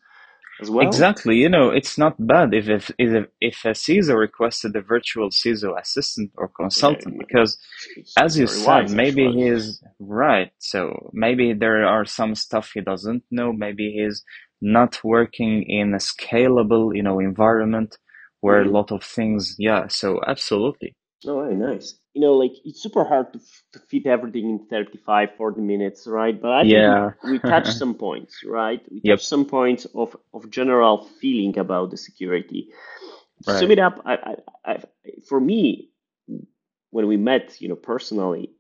as 0.61 0.71
well. 0.71 0.87
Exactly. 0.87 1.37
You 1.37 1.49
know, 1.49 1.71
it's 1.71 1.99
not 1.99 2.15
bad 2.27 2.55
if 2.55 2.69
if 2.69 2.91
if, 2.99 3.27
if 3.41 3.65
a 3.65 3.71
CISO 3.71 4.17
requested 4.17 4.77
a 4.77 4.83
virtual 4.83 5.31
CISO 5.31 5.79
assistant 5.81 6.33
or 6.37 6.51
yeah, 6.51 6.55
consultant 6.57 7.19
because 7.19 7.59
as 8.19 8.39
you 8.39 8.47
said, 8.47 8.91
maybe 8.91 9.27
actually. 9.27 9.51
he's 9.51 9.82
right. 10.07 10.53
So 10.59 11.11
maybe 11.15 11.53
there 11.55 11.85
are 11.87 12.05
some 12.05 12.35
stuff 12.35 12.73
he 12.75 12.81
doesn't 12.81 13.25
know. 13.31 13.53
Maybe 13.53 13.93
he's 13.93 14.25
not 14.61 15.03
working 15.05 15.63
in 15.65 15.95
a 15.95 15.99
scalable, 15.99 16.95
you 16.97 17.03
know, 17.03 17.21
environment 17.21 17.99
where 18.41 18.63
a 18.63 18.69
hmm 18.69 18.71
lot 18.71 18.93
of 18.93 19.05
things, 19.05 19.57
yeah. 19.59 19.89
So 19.89 20.21
absolutely. 20.27 20.97
Oh, 21.27 21.41
very 21.43 21.57
nice. 21.57 21.95
You 22.15 22.21
know, 22.23 22.35
like 22.35 22.53
it's 22.65 22.83
super 22.83 23.05
hard 23.05 23.33
to, 23.33 23.41
to 23.73 23.79
fit 23.91 24.07
everything 24.07 24.51
in 24.51 24.67
35, 24.69 25.31
40 25.37 25.61
minutes, 25.61 26.07
right? 26.07 26.41
But 26.41 26.53
I 26.53 26.65
Yeah. 26.65 27.11
think 27.11 27.15
we, 27.23 27.39
touched 27.39 27.73
some 27.77 27.95
points, 27.95 28.43
right? 28.45 28.81
We 28.91 29.01
Yep. 29.03 29.23
touched 29.23 29.27
some 29.27 29.47
points 29.47 29.87
of, 29.95 30.17
of 30.35 30.51
general 30.51 31.09
feeling 31.21 31.59
about 31.59 31.91
the 31.91 31.97
security. 31.97 32.69
To 33.45 33.53
sum 33.53 33.71
Right. 33.71 33.73
it 33.73 33.79
up, 33.79 34.03
I, 34.07 34.15
I, 34.15 34.37
I, 34.73 34.79
for 35.29 35.41
me, 35.41 35.91
when 36.91 37.07
we 37.07 37.17
met, 37.17 37.61
you 37.61 37.69
know, 37.69 37.77
personally, 37.77 38.53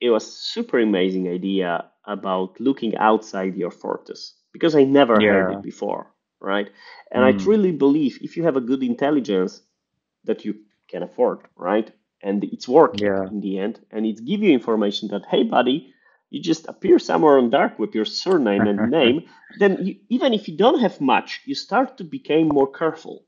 it 0.00 0.10
was 0.10 0.30
super 0.36 0.78
amazing 0.78 1.28
idea 1.28 1.90
about 2.06 2.60
looking 2.60 2.96
outside 2.96 3.56
your 3.56 3.70
fortress 3.70 4.36
because 4.52 4.74
I 4.76 4.84
never 4.84 5.22
heard 5.22 5.50
it 5.50 5.62
before, 5.62 6.12
right? 6.40 6.70
And 7.12 7.24
I 7.24 7.32
Mm. 7.32 7.32
truly 7.32 7.72
believe 7.72 8.18
if 8.22 8.36
you 8.36 8.44
have 8.44 8.56
a 8.56 8.60
good 8.60 8.82
intelligence 8.82 9.62
that 10.24 10.44
you 10.44 10.54
can 10.88 11.02
afford, 11.02 11.40
right? 11.56 11.90
And 12.22 12.44
it's 12.44 12.68
working 12.68 13.02
Yeah. 13.02 13.30
in 13.30 13.40
the 13.40 13.58
end, 13.58 13.80
and 13.90 14.06
it's 14.06 14.20
give 14.20 14.42
you 14.42 14.52
information 14.52 15.08
that 15.08 15.26
hey, 15.26 15.44
buddy, 15.44 15.92
you 16.30 16.40
just 16.42 16.68
appear 16.68 16.98
somewhere 16.98 17.38
on 17.38 17.50
dark 17.50 17.78
with 17.78 17.94
your 17.94 18.04
surname 18.06 18.66
and 18.66 18.88
name. 18.90 19.22
Then 19.54 19.78
you, 19.84 19.96
even 20.10 20.34
if 20.34 20.48
you 20.48 20.56
don't 20.56 20.80
have 20.80 21.00
much, 21.00 21.40
you 21.46 21.54
start 21.54 21.98
to 21.98 22.04
become 22.04 22.48
more 22.48 22.70
careful 22.70 23.24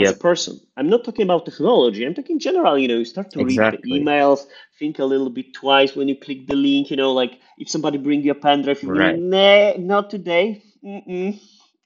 as 0.00 0.10
a 0.10 0.16
person. 0.16 0.60
I'm 0.76 0.88
not 0.90 1.04
talking 1.04 1.24
about 1.24 1.46
technology. 1.46 2.04
I'm 2.04 2.14
talking 2.14 2.38
general. 2.40 2.78
You 2.78 2.88
know, 2.88 2.98
you 2.98 3.04
start 3.06 3.32
to 3.32 3.42
read 3.44 3.70
the 3.70 3.78
emails, 3.78 4.46
think 4.78 4.98
a 5.00 5.04
little 5.04 5.30
bit 5.30 5.54
twice 5.54 5.96
when 5.96 6.08
you 6.08 6.16
click 6.16 6.46
the 6.48 6.56
link. 6.56 6.90
You 6.90 6.96
know, 6.96 7.12
like 7.12 7.40
if 7.58 7.70
somebody 7.70 7.98
bring 7.98 8.22
you 8.22 8.32
a 8.32 8.36
pen 8.36 8.62
drive, 8.62 8.82
you 8.82 8.90
Right. 8.90 9.22
nah, 9.30 9.74
not 9.78 10.10
today. 10.10 10.62
Mm-mm. 10.84 11.40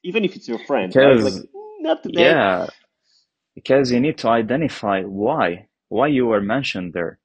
Even 0.04 0.24
if 0.24 0.36
it's 0.36 0.48
your 0.48 0.59
friend, 0.61 0.96
right? 0.96 1.20
Like, 1.20 1.34
"Mm, 1.34 1.82
not 1.82 2.02
today. 2.02 2.42
yeah, 2.42 2.66
because 3.54 3.92
you 3.92 4.00
need 4.00 4.18
to 4.18 4.28
identify 4.28 5.02
why 5.02 5.68
why 5.88 6.09
you 6.09 6.26
were 6.26 6.40
mentioned 6.42 6.94
there, 6.94 7.18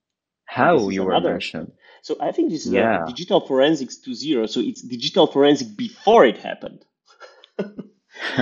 how 0.46 0.90
you 0.90 1.04
were 1.04 1.20
another 1.20 1.22
mentioned. 1.22 1.74
So 2.04 2.18
I 2.22 2.32
think 2.34 2.52
this 2.52 2.66
is 2.66 2.74
a 2.74 2.84
Yeah. 2.84 3.06
digital 3.06 3.42
forensics 3.48 3.98
2.0. 3.98 4.50
So 4.50 4.62
it's 4.62 4.82
digital 4.82 5.28
forensic 5.28 5.76
before 5.78 6.26
it 6.26 6.38
happened. 6.40 6.86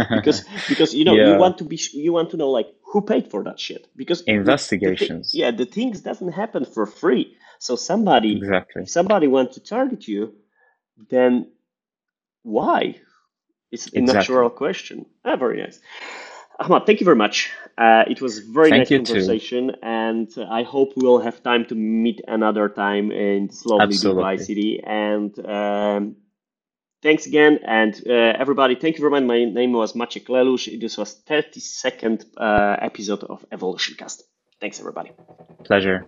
because 0.09 0.43
because 0.69 0.93
you 0.93 1.05
know 1.05 1.15
you 1.15 1.35
want 1.37 1.57
to 1.57 1.63
be 1.63 1.79
you 1.93 2.13
want 2.13 2.31
to 2.31 2.37
know 2.37 2.49
like 2.49 2.67
who 2.83 3.01
paid 3.01 3.29
for 3.29 3.43
that 3.43 3.59
shit 3.59 3.87
because 3.95 4.19
the, 4.19 4.31
the 4.31 4.37
Investigations. 4.39 5.31
yeah 5.33 5.51
the 5.51 5.65
things 5.65 6.01
doesn't 6.01 6.31
happen 6.31 6.65
for 6.65 6.85
free 6.85 7.37
so 7.59 7.75
somebody 7.75 8.37
Exactly. 8.37 8.83
if 8.83 8.89
somebody 8.89 9.27
wants 9.27 9.55
to 9.55 9.61
target 9.61 10.07
you 10.07 10.33
then 11.09 11.51
why 12.43 12.95
it's 13.71 13.87
a 13.93 14.01
natural 14.01 14.49
question 14.49 15.05
ah, 15.25 15.35
very 15.35 15.61
nice 15.61 15.79
Ahmad, 16.59 16.85
thank 16.85 16.99
you 16.99 17.05
very 17.05 17.15
much. 17.15 17.49
Uh, 17.75 18.03
it 18.07 18.21
was 18.21 18.37
a 18.37 18.41
very 18.41 18.69
Thank 18.69 18.81
nice 18.81 18.91
you 18.91 18.99
too. 18.99 19.13
conversation, 19.13 19.71
and 19.81 20.29
I 20.47 20.61
hope 20.61 20.93
we'll 20.95 21.19
have 21.19 21.41
time 21.41 21.65
to 21.65 21.75
meet 21.75 22.21
another 22.27 22.69
time 22.69 23.11
in 23.11 23.47
this 23.47 23.65
lovely 23.65 23.95
Dubai 23.95 24.39
city. 24.39 24.79
And 24.85 25.33
um, 25.43 26.17
Thanks 27.01 27.25
again, 27.25 27.59
and 27.65 27.99
uh, 28.07 28.11
everybody, 28.13 28.75
thank 28.75 28.97
you 28.97 29.01
very 29.01 29.11
much. 29.11 29.23
My 29.23 29.43
name 29.45 29.73
was 29.73 29.93
Maciek 29.93 30.27
Lelusz. 30.27 30.79
This 30.79 30.97
was 30.97 31.19
32nd 31.27 32.25
uh, 32.37 32.77
episode 32.79 33.23
of 33.23 33.43
Evolution 33.51 33.95
Cast. 33.97 34.23
Thanks, 34.59 34.79
everybody. 34.79 35.11
Pleasure. 35.63 36.05